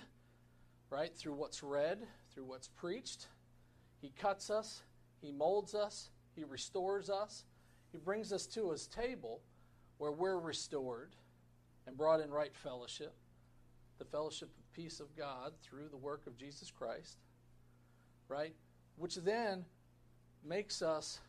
right, 0.90 1.16
through 1.16 1.34
what's 1.34 1.62
read, 1.62 2.00
through 2.34 2.46
what's 2.46 2.70
preached. 2.70 3.28
He 4.02 4.12
cuts 4.18 4.50
us, 4.50 4.82
He 5.24 5.32
molds 5.32 5.74
us, 5.74 6.10
He 6.36 6.44
restores 6.44 7.10
us. 7.10 7.46
He 7.94 7.98
brings 7.98 8.34
us 8.34 8.46
to 8.48 8.72
His 8.72 8.88
table 8.88 9.40
where 9.98 10.12
we're 10.12 10.40
restored 10.40 11.16
and 11.88 11.96
brought 11.96 12.20
in 12.20 12.30
right 12.30 12.54
fellowship, 12.54 13.14
the 14.00 14.06
fellowship 14.06 14.50
of 14.58 14.74
peace 14.74 15.00
of 15.00 15.16
God 15.16 15.54
through 15.64 15.88
the 15.90 15.98
work 15.98 16.28
of 16.28 16.36
Jesus 16.36 16.70
Christ, 16.70 17.20
right? 18.28 18.54
Which 18.98 19.16
then 19.16 19.64
makes 20.44 20.82
us 20.82 21.20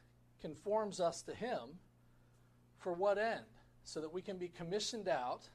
conforms 0.40 0.99
us 0.99 1.22
to 1.22 1.34
Him 1.34 1.78
for 2.80 2.92
what 2.92 3.16
end? 3.16 3.45
So 3.84 4.01
that 4.01 4.12
we 4.12 4.22
can 4.22 4.38
be 4.38 4.49
commissioned 4.49 5.09
out 5.09 5.49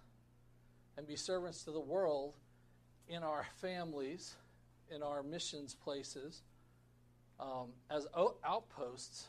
and 0.98 1.06
be 1.06 1.18
servants 1.18 1.64
to 1.64 1.72
the 1.72 1.80
world 1.80 2.36
in 3.10 3.22
our 3.24 3.46
families, 3.60 4.36
in 4.94 5.04
our 5.04 5.24
missions 5.24 5.76
places, 5.76 6.44
um, 7.40 7.70
as 7.90 8.08
outposts 8.44 9.28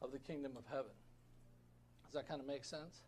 of 0.00 0.12
the 0.12 0.18
kingdom 0.18 0.52
of 0.56 0.64
heaven. 0.68 0.92
Does 2.04 2.14
that 2.14 2.28
kind 2.28 2.40
of 2.40 2.46
make 2.46 2.64
sense? 2.64 3.02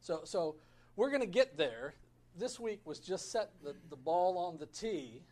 So, 0.00 0.20
so 0.24 0.56
we're 0.94 1.10
going 1.10 1.20
to 1.20 1.26
get 1.26 1.56
there. 1.56 1.94
This 2.38 2.60
week 2.60 2.80
was 2.84 2.98
just 2.98 3.32
set 3.32 3.50
the, 3.62 3.74
the 3.90 3.96
ball 3.96 4.38
on 4.38 4.58
the 4.58 4.66
tee 4.66 5.22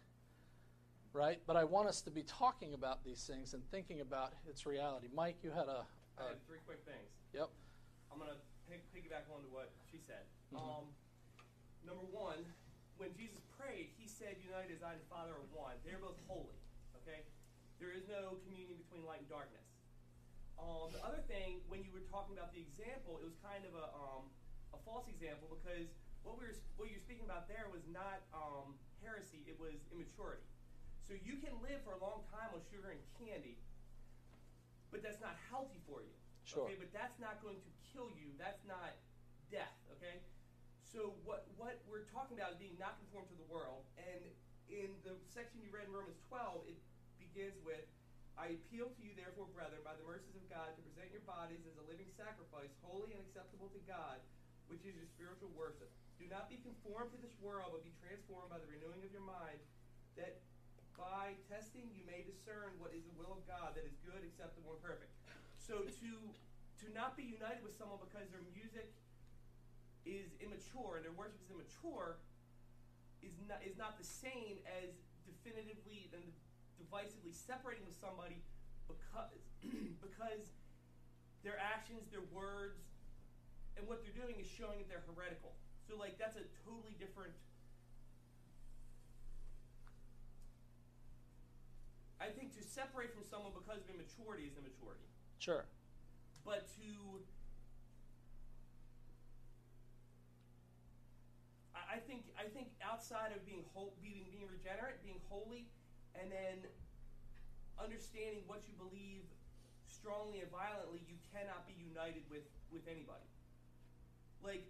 right? 1.15 1.39
But 1.47 1.57
I 1.57 1.65
want 1.65 1.89
us 1.89 2.03
to 2.03 2.11
be 2.11 2.27
talking 2.27 2.75
about 2.75 3.07
these 3.07 3.23
things 3.23 3.55
and 3.55 3.63
thinking 3.71 4.03
about 4.03 4.35
its 4.51 4.67
reality. 4.67 5.07
Mike, 5.15 5.39
you 5.43 5.51
had 5.51 5.71
a. 5.71 5.87
a 6.19 6.21
I 6.21 6.29
have 6.35 6.43
three 6.47 6.59
quick 6.67 6.83
things. 6.85 7.09
Yep. 7.33 7.49
I'm 8.13 8.19
gonna 8.19 8.37
piggyback 8.69 9.31
on 9.31 9.41
to 9.47 9.51
what 9.55 9.71
she 9.91 9.99
said. 10.03 10.27
Mhm. 10.53 10.59
Um, 10.59 10.85
number 11.87 12.05
one, 12.11 12.45
when 12.99 13.15
Jesus 13.15 13.41
prayed, 13.57 13.91
he 13.97 14.07
said, 14.07 14.37
"United 14.43 14.75
as 14.75 14.83
I 14.83 14.93
and 14.93 15.01
the 15.01 15.07
Father 15.07 15.33
are 15.33 15.49
one." 15.55 15.79
They're 15.85 15.99
both 15.99 16.19
holy. 16.27 16.59
Okay, 17.03 17.23
there 17.85 17.93
is 17.93 18.09
no 18.09 18.41
communion 18.49 18.81
between 18.81 19.05
light 19.05 19.21
and 19.21 19.29
darkness. 19.29 19.69
Um, 20.57 20.89
the 20.89 21.05
other 21.05 21.21
thing, 21.29 21.61
when 21.69 21.85
you 21.85 21.93
were 21.93 22.09
talking 22.09 22.33
about 22.33 22.57
the 22.57 22.65
example, 22.65 23.21
it 23.21 23.29
was 23.29 23.37
kind 23.45 23.61
of 23.69 23.77
a 23.77 23.93
um, 23.93 24.25
a 24.73 24.81
false 24.89 25.05
example 25.13 25.53
because 25.53 25.93
what 26.25 26.41
we 26.41 26.49
were 26.49 26.57
what 26.81 26.89
you 26.89 26.97
were 26.97 27.05
speaking 27.05 27.29
about 27.29 27.45
there 27.45 27.69
was 27.69 27.85
not 27.93 28.25
um, 28.33 28.81
heresy; 29.05 29.45
it 29.45 29.61
was 29.61 29.77
immaturity. 29.93 30.49
So 31.05 31.13
you 31.13 31.37
can 31.45 31.53
live 31.61 31.85
for 31.85 31.93
a 31.93 32.01
long 32.01 32.25
time 32.33 32.57
on 32.57 32.65
sugar 32.73 32.89
and 32.89 33.03
candy, 33.21 33.61
but 34.89 35.05
that's 35.05 35.21
not 35.21 35.37
healthy 35.53 35.85
for 35.85 36.01
you. 36.01 36.17
Sure. 36.49 36.65
Okay, 36.65 36.81
but 36.81 36.89
that's 36.97 37.21
not 37.21 37.45
going 37.45 37.61
to 37.61 37.71
kill 37.93 38.09
you. 38.17 38.33
That's 38.41 38.65
not 38.65 38.97
death. 39.53 39.77
Okay. 40.01 40.25
So 40.89 41.13
what 41.29 41.45
what 41.61 41.85
we're 41.85 42.09
talking 42.09 42.41
about 42.41 42.57
is 42.57 42.59
being 42.63 42.81
not 42.81 42.97
conformed 43.05 43.29
to 43.29 43.37
the 43.37 43.51
world. 43.53 43.85
And 44.01 44.25
in 44.73 44.89
the 45.05 45.13
section 45.29 45.61
you 45.61 45.69
read 45.69 45.85
in 45.85 45.93
Romans 45.93 46.17
12, 46.33 46.73
it 46.73 46.79
begins 47.35 47.59
with, 47.67 47.83
"I 48.39 48.55
appeal 48.55 48.95
to 48.95 49.01
you, 49.03 49.11
therefore, 49.19 49.51
brethren, 49.51 49.83
by 49.83 49.99
the 49.99 50.07
mercies 50.07 50.39
of 50.39 50.47
God, 50.47 50.71
to 50.79 50.83
present 50.87 51.11
your 51.11 51.27
bodies 51.27 51.67
as 51.67 51.75
a 51.83 51.83
living 51.91 52.07
sacrifice, 52.15 52.71
holy 52.87 53.11
and 53.11 53.21
acceptable 53.27 53.67
to 53.75 53.81
God, 53.91 54.23
which 54.71 54.87
is 54.87 54.95
your 54.95 55.07
spiritual 55.11 55.51
worship. 55.51 55.91
Do 56.23 56.31
not 56.31 56.47
be 56.47 56.63
conformed 56.63 57.11
to 57.11 57.19
this 57.19 57.35
world, 57.43 57.75
but 57.75 57.83
be 57.83 57.91
transformed 57.99 58.55
by 58.55 58.63
the 58.63 58.71
renewing 58.71 59.03
of 59.03 59.11
your 59.11 59.27
mind, 59.27 59.59
that 60.15 60.39
by 60.95 61.35
testing 61.51 61.91
you 61.91 62.07
may 62.07 62.23
discern 62.23 62.79
what 62.79 62.95
is 62.95 63.03
the 63.03 63.19
will 63.19 63.35
of 63.35 63.43
God 63.51 63.75
that 63.75 63.83
is 63.83 63.99
good, 64.07 64.23
acceptable, 64.23 64.79
and 64.79 64.83
perfect. 64.83 65.11
So 65.59 65.83
to 65.83 66.11
to 66.87 66.87
not 66.95 67.17
be 67.19 67.25
united 67.25 67.67
with 67.67 67.75
someone 67.75 67.99
because 67.99 68.31
their 68.31 68.47
music 68.55 68.95
is 70.07 70.31
immature 70.39 70.97
and 70.97 71.05
their 71.05 71.17
worship 71.17 71.41
is 71.43 71.51
immature 71.51 72.23
is 73.23 73.35
not 73.49 73.59
is 73.67 73.75
not 73.75 73.99
the 73.99 74.07
same 74.07 74.63
as 74.69 74.95
definitively 75.27 76.13
and 76.15 76.31
divisively 76.85 77.33
separating 77.33 77.89
with 77.89 77.97
somebody 77.97 78.45
because 78.85 79.41
because 80.05 80.53
their 81.41 81.57
actions, 81.57 82.13
their 82.13 82.25
words, 82.33 82.85
and 83.77 83.89
what 83.89 84.05
they're 84.05 84.17
doing 84.17 84.37
is 84.37 84.47
showing 84.47 84.85
that 84.85 84.89
they're 84.93 85.07
heretical. 85.09 85.57
So 85.89 85.97
like 85.97 86.21
that's 86.21 86.37
a 86.37 86.45
totally 86.65 86.97
different 87.01 87.33
I 92.25 92.33
think 92.33 92.57
to 92.57 92.63
separate 92.65 93.13
from 93.13 93.25
someone 93.29 93.53
because 93.53 93.85
of 93.85 93.93
immaturity 93.93 94.49
is 94.49 94.57
immaturity. 94.57 95.05
Sure. 95.39 95.69
But 96.41 96.65
to 96.81 97.21
I, 101.77 101.97
I 101.97 101.99
think 102.01 102.33
I 102.41 102.49
think 102.49 102.73
outside 102.81 103.37
of 103.37 103.45
being 103.45 103.65
whole, 103.77 103.93
being 104.01 104.25
being 104.33 104.49
regenerate, 104.49 105.05
being 105.05 105.21
holy, 105.29 105.69
and 106.19 106.31
then 106.31 106.65
understanding 107.79 108.47
what 108.47 108.63
you 108.67 108.75
believe 108.79 109.27
strongly 109.91 110.41
and 110.41 110.51
violently, 110.51 111.03
you 111.07 111.19
cannot 111.33 111.67
be 111.67 111.75
united 111.79 112.23
with 112.31 112.47
with 112.71 112.87
anybody. 112.87 113.27
Like 114.43 114.69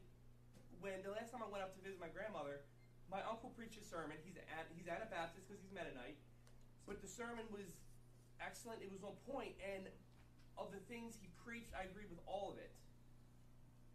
when 0.84 1.01
the 1.01 1.12
last 1.16 1.32
time 1.32 1.40
I 1.40 1.49
went 1.49 1.64
up 1.64 1.72
to 1.76 1.80
visit 1.80 1.97
my 1.97 2.12
grandmother, 2.12 2.61
my 3.09 3.24
uncle 3.24 3.53
preached 3.57 3.80
a 3.80 3.84
sermon. 3.84 4.20
He's 4.24 4.36
at, 4.36 4.68
he's 4.76 4.88
Anabaptist 4.88 5.49
because 5.49 5.61
he's 5.61 5.72
Mennonite. 5.72 6.20
But 6.84 7.01
the 7.01 7.09
sermon 7.09 7.49
was 7.49 7.72
excellent. 8.40 8.84
It 8.84 8.92
was 8.92 9.01
on 9.01 9.16
point, 9.24 9.57
and 9.64 9.88
of 10.61 10.68
the 10.70 10.82
things 10.86 11.16
he 11.16 11.32
preached, 11.40 11.72
I 11.72 11.88
agreed 11.88 12.12
with 12.12 12.20
all 12.28 12.53
of 12.53 12.61
it. 12.61 12.72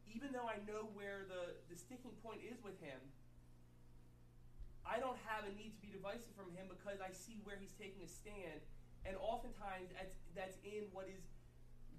Even 0.09 0.33
though 0.33 0.49
I 0.49 0.57
know 0.65 0.89
where 0.97 1.29
the, 1.29 1.53
the 1.69 1.77
sticking 1.77 2.17
point 2.25 2.41
is 2.41 2.57
with 2.65 2.81
him, 2.81 2.97
I 4.89 4.97
don't 4.97 5.21
have 5.29 5.45
a 5.45 5.53
need 5.53 5.77
to 5.77 5.81
be 5.85 5.93
divisive 5.93 6.33
from 6.33 6.49
him 6.57 6.65
because 6.65 6.97
I 6.97 7.13
see 7.13 7.37
where 7.45 7.53
he's 7.61 7.77
taking 7.77 8.01
a 8.01 8.09
stand, 8.09 8.65
and 9.05 9.13
oftentimes 9.21 9.93
that's, 9.93 10.17
that's 10.33 10.57
in 10.65 10.89
what 10.89 11.05
is 11.05 11.21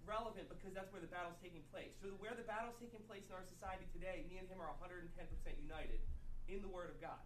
relevant 0.02 0.50
because 0.50 0.74
that's 0.74 0.90
where 0.90 0.98
the 0.98 1.06
battle's 1.06 1.38
taking 1.38 1.62
place. 1.70 1.94
So 2.02 2.10
where 2.18 2.34
the 2.34 2.42
battle's 2.42 2.74
taking 2.82 2.98
place 3.06 3.30
in 3.30 3.32
our 3.38 3.46
society 3.46 3.86
today, 3.94 4.26
me 4.26 4.42
and 4.42 4.50
him 4.50 4.58
are 4.58 4.74
110% 4.82 5.06
united 5.62 6.02
in 6.50 6.58
the 6.66 6.66
Word 6.66 6.90
of 6.90 6.98
God. 6.98 7.22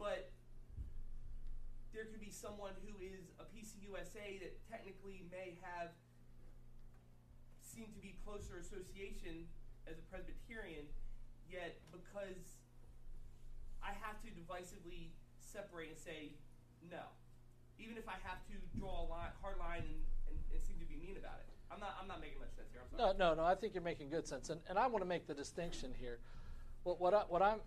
But 0.00 0.32
there 1.92 2.08
could 2.08 2.24
be 2.24 2.32
someone 2.32 2.72
who 2.80 2.96
is 2.96 3.28
a 3.36 3.44
PCUSA 3.52 4.40
that 4.40 4.56
technically 4.72 5.28
may 5.28 5.60
have 5.60 5.92
seemed 7.60 7.92
to 7.92 8.00
be 8.00 8.16
closer 8.24 8.56
association 8.56 9.44
as 9.84 10.00
a 10.00 10.04
Presbyterian, 10.08 10.88
yet 11.44 11.84
because 11.92 12.61
I 13.82 13.92
have 14.00 14.22
to 14.22 14.28
divisively 14.30 15.10
separate 15.38 15.90
and 15.90 15.98
say 15.98 16.32
no, 16.90 17.02
even 17.78 17.96
if 17.98 18.08
I 18.08 18.16
have 18.22 18.40
to 18.48 18.54
draw 18.78 19.02
a 19.02 19.06
line, 19.10 19.30
hard 19.42 19.58
line 19.58 19.82
and, 19.82 20.00
and, 20.30 20.38
and 20.52 20.60
seem 20.62 20.78
to 20.78 20.86
be 20.86 20.96
mean 20.96 21.16
about 21.18 21.38
it. 21.40 21.52
I'm 21.70 21.80
not. 21.80 21.96
I'm 22.00 22.08
not 22.08 22.20
making 22.20 22.38
much 22.38 22.54
sense 22.54 22.68
here. 22.72 22.82
No, 22.96 23.12
no, 23.12 23.34
no. 23.34 23.44
I 23.44 23.54
think 23.54 23.74
you're 23.74 23.82
making 23.82 24.10
good 24.10 24.26
sense, 24.26 24.50
and, 24.50 24.60
and 24.68 24.78
I 24.78 24.86
want 24.86 25.02
to 25.02 25.08
make 25.08 25.26
the 25.26 25.34
distinction 25.34 25.92
here. 25.98 26.18
What, 26.84 27.00
what, 27.00 27.14
I, 27.14 27.22
what 27.28 27.42
I'm, 27.42 27.60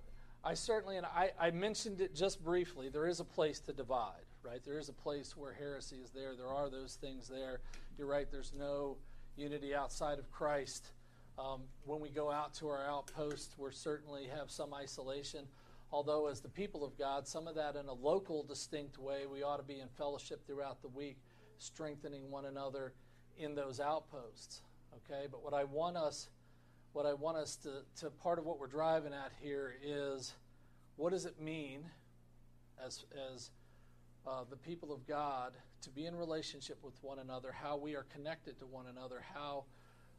I 0.44 0.54
certainly, 0.54 0.98
and 0.98 1.06
I, 1.06 1.32
I 1.40 1.52
mentioned 1.52 2.02
it 2.02 2.14
just 2.14 2.44
briefly. 2.44 2.90
There 2.90 3.08
is 3.08 3.20
a 3.20 3.24
place 3.24 3.60
to 3.62 3.74
divide, 3.74 4.26
right? 4.44 4.64
There 4.64 4.78
is 4.78 4.90
a 4.90 4.94
place 4.94 5.36
where 5.36 5.54
heresy 5.54 5.98
is 6.04 6.12
there. 6.12 6.36
There 6.36 6.50
are 6.50 6.70
those 6.70 6.96
things 7.02 7.28
there. 7.28 7.62
You're 7.98 8.08
right. 8.08 8.28
There's 8.30 8.54
no 8.58 8.98
unity 9.38 9.74
outside 9.74 10.20
of 10.20 10.32
Christ. 10.32 10.92
Um, 11.40 11.62
when 11.86 12.00
we 12.00 12.10
go 12.10 12.32
out 12.32 12.54
to 12.56 12.70
our 12.70 12.86
outpost, 12.86 13.56
we 13.58 13.70
certainly 13.72 14.28
have 14.38 14.52
some 14.52 14.74
isolation. 14.74 15.46
Although 15.92 16.28
as 16.28 16.42
the 16.42 16.50
people 16.50 16.84
of 16.84 16.98
God, 16.98 17.28
some 17.28 17.48
of 17.48 17.56
that 17.56 17.76
in 17.76 17.88
a 17.88 17.94
local, 17.94 18.44
distinct 18.44 18.98
way, 18.98 19.26
we 19.26 19.44
ought 19.44 19.58
to 19.58 19.64
be 19.64 19.80
in 19.80 19.88
fellowship 19.98 20.46
throughout 20.46 20.82
the 20.82 20.88
week, 20.88 21.18
strengthening 21.58 22.30
one 22.30 22.46
another 22.46 22.94
in 23.38 23.56
those 23.56 23.80
outposts. 23.80 24.62
Okay, 24.96 25.28
but 25.30 25.44
what 25.44 25.54
I 25.54 25.64
want 25.64 25.98
us, 25.98 26.30
what 26.94 27.06
I 27.06 27.14
want 27.14 27.38
us 27.38 27.58
to, 27.58 27.84
to 28.00 28.10
part 28.10 28.40
of 28.40 28.46
what 28.46 28.60
we're 28.60 28.68
driving 28.68 29.14
at 29.14 29.32
here 29.42 29.76
is, 29.84 30.34
what 30.96 31.12
does 31.12 31.26
it 31.26 31.40
mean, 31.40 31.82
as 32.84 33.06
as 33.34 33.52
uh, 34.26 34.44
the 34.50 34.56
people 34.56 34.92
of 34.92 35.06
God, 35.06 35.54
to 35.82 35.90
be 35.90 36.06
in 36.06 36.16
relationship 36.16 36.78
with 36.82 36.96
one 37.04 37.20
another, 37.20 37.52
how 37.52 37.78
we 37.78 37.96
are 37.96 38.06
connected 38.14 38.58
to 38.60 38.66
one 38.66 38.88
another, 38.88 39.24
how 39.34 39.66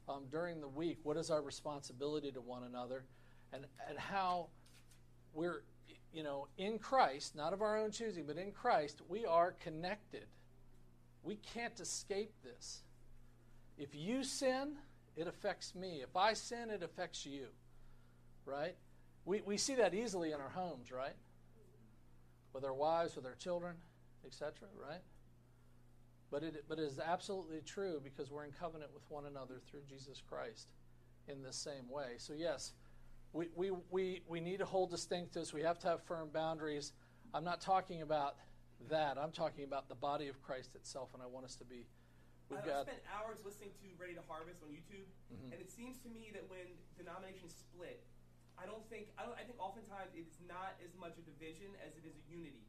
um, 0.08 0.24
during 0.30 0.60
the 0.60 0.68
week, 0.68 0.98
what 1.02 1.16
is 1.16 1.30
our 1.30 1.42
responsibility 1.42 2.30
to 2.30 2.40
one 2.40 2.64
another, 2.64 3.04
and 3.52 3.64
and 3.88 3.98
how 3.98 4.48
we're 5.36 5.62
you 6.12 6.22
know 6.22 6.48
in 6.58 6.78
Christ, 6.78 7.36
not 7.36 7.52
of 7.52 7.62
our 7.62 7.76
own 7.76 7.90
choosing, 7.92 8.24
but 8.26 8.38
in 8.38 8.50
Christ, 8.50 9.02
we 9.08 9.24
are 9.24 9.52
connected. 9.52 10.26
We 11.22 11.36
can't 11.36 11.78
escape 11.78 12.32
this. 12.42 12.82
If 13.78 13.94
you 13.94 14.24
sin, 14.24 14.72
it 15.16 15.26
affects 15.26 15.74
me. 15.74 16.00
If 16.02 16.16
I 16.16 16.32
sin, 16.32 16.70
it 16.70 16.82
affects 16.82 17.26
you. 17.26 17.46
Right? 18.44 18.76
We, 19.24 19.42
we 19.44 19.56
see 19.56 19.74
that 19.74 19.92
easily 19.92 20.32
in 20.32 20.40
our 20.40 20.48
homes, 20.48 20.92
right? 20.92 21.16
With 22.52 22.64
our 22.64 22.72
wives, 22.72 23.16
with 23.16 23.26
our 23.26 23.34
children, 23.34 23.74
etc., 24.24 24.68
right? 24.80 25.00
But 26.30 26.42
it, 26.42 26.64
but 26.68 26.78
it 26.78 26.82
is 26.82 26.98
absolutely 26.98 27.60
true 27.66 28.00
because 28.02 28.30
we're 28.30 28.44
in 28.44 28.52
covenant 28.52 28.92
with 28.94 29.02
one 29.08 29.26
another 29.26 29.60
through 29.68 29.82
Jesus 29.88 30.22
Christ 30.28 30.68
in 31.28 31.42
the 31.42 31.52
same 31.52 31.88
way. 31.90 32.14
So, 32.18 32.32
yes, 32.36 32.72
we, 33.36 33.48
we, 33.54 33.70
we, 33.90 34.22
we 34.26 34.40
need 34.40 34.58
to 34.58 34.64
hold 34.64 34.90
distinctives. 34.90 35.52
We 35.52 35.60
have 35.62 35.78
to 35.80 35.88
have 35.88 36.02
firm 36.02 36.30
boundaries. 36.32 36.92
I'm 37.34 37.44
not 37.44 37.60
talking 37.60 38.00
about 38.00 38.36
that. 38.88 39.18
I'm 39.20 39.30
talking 39.30 39.64
about 39.64 39.88
the 39.88 39.94
body 39.94 40.28
of 40.28 40.40
Christ 40.42 40.74
itself, 40.74 41.12
and 41.12 41.22
I 41.22 41.26
want 41.26 41.44
us 41.44 41.54
to 41.56 41.64
be 41.64 41.84
We've 42.48 42.62
I, 42.62 42.66
got, 42.66 42.82
spent 42.86 43.02
hours 43.10 43.42
listening 43.44 43.74
to 43.82 43.86
Ready 43.98 44.14
to 44.14 44.22
Harvest 44.30 44.62
on 44.62 44.70
YouTube, 44.70 45.10
Mhm. 45.34 45.50
and 45.52 45.58
it 45.60 45.68
seems 45.68 45.98
to 46.06 46.08
me 46.08 46.30
that 46.32 46.48
when 46.48 46.78
denominations 46.96 47.52
split, 47.52 48.06
I 48.56 48.64
don't 48.64 48.86
think 48.88 49.10
I, 49.18 49.26
don't, 49.26 49.34
I 49.34 49.42
think 49.42 49.58
oftentimes 49.58 50.14
it's 50.14 50.38
not 50.46 50.78
as 50.78 50.94
much 50.94 51.18
a 51.18 51.22
division 51.26 51.74
as 51.84 51.98
it 51.98 52.06
is 52.06 52.14
a 52.14 52.24
unity, 52.30 52.62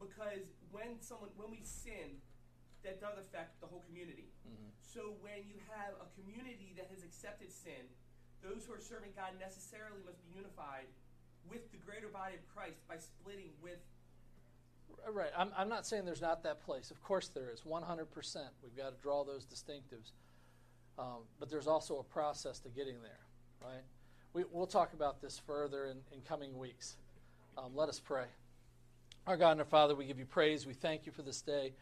because 0.00 0.48
when 0.72 0.98
someone 1.04 1.28
when 1.36 1.50
we 1.52 1.60
sin, 1.62 2.24
that 2.82 2.98
does 2.98 3.18
affect 3.18 3.60
the 3.60 3.66
whole 3.68 3.84
community. 3.84 4.32
Mhm. 4.48 4.72
So 4.80 5.12
when 5.20 5.44
you 5.44 5.60
have 5.68 5.92
a 6.00 6.08
community 6.16 6.72
that 6.80 6.88
has 6.88 7.04
accepted 7.04 7.52
sin, 7.52 7.92
those 8.42 8.64
who 8.66 8.72
are 8.72 8.80
serving 8.80 9.10
God 9.16 9.34
necessarily 9.40 10.00
must 10.06 10.22
be 10.24 10.36
unified 10.36 10.86
with 11.50 11.70
the 11.72 11.78
greater 11.78 12.08
body 12.08 12.34
of 12.34 12.44
Christ 12.54 12.80
by 12.88 12.96
splitting 12.98 13.50
with 13.62 13.78
Right. 15.10 15.30
I'm, 15.36 15.50
I'm 15.56 15.68
not 15.68 15.86
saying 15.86 16.04
there's 16.04 16.20
not 16.20 16.42
that 16.42 16.60
place. 16.64 16.90
Of 16.90 17.02
course 17.02 17.28
there 17.28 17.50
is. 17.50 17.60
100%. 17.60 18.06
We've 18.62 18.76
got 18.76 18.90
to 18.90 19.02
draw 19.02 19.24
those 19.24 19.46
distinctives. 19.46 20.12
Um, 20.98 21.22
but 21.38 21.48
there's 21.48 21.66
also 21.66 21.98
a 21.98 22.02
process 22.02 22.58
to 22.60 22.68
getting 22.68 22.96
there, 23.02 23.20
right? 23.62 23.82
We, 24.32 24.44
we'll 24.50 24.66
talk 24.66 24.92
about 24.92 25.22
this 25.22 25.40
further 25.46 25.86
in, 25.86 25.98
in 26.12 26.20
coming 26.22 26.58
weeks. 26.58 26.96
Um, 27.56 27.72
let 27.74 27.88
us 27.88 28.00
pray. 28.00 28.24
Our 29.26 29.36
God 29.36 29.52
and 29.52 29.60
our 29.60 29.66
Father, 29.66 29.94
we 29.94 30.06
give 30.06 30.18
you 30.18 30.24
praise. 30.24 30.66
We 30.66 30.74
thank 30.74 31.06
you 31.06 31.12
for 31.12 31.22
this 31.22 31.40
day. 31.40 31.72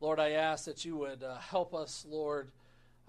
Lord, 0.00 0.20
I 0.20 0.30
ask 0.30 0.64
that 0.66 0.84
you 0.84 0.96
would 0.96 1.22
uh, 1.22 1.38
help 1.38 1.74
us, 1.74 2.06
Lord, 2.08 2.50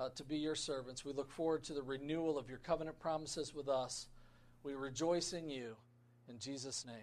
uh, 0.02 0.10
to 0.16 0.24
be 0.24 0.38
your 0.38 0.56
servants. 0.56 1.06
We 1.06 1.14
look 1.14 1.32
forward 1.32 1.64
to 1.66 1.74
the 1.74 1.84
renewal 1.84 2.38
of 2.38 2.50
your 2.50 2.58
covenant 2.60 3.00
promises 3.00 3.54
with 3.54 3.70
us. 3.70 4.08
We 4.64 4.74
rejoice 4.74 5.34
in 5.34 5.50
you. 5.50 5.76
In 6.28 6.40
Jesus' 6.40 6.86
name. 6.86 6.96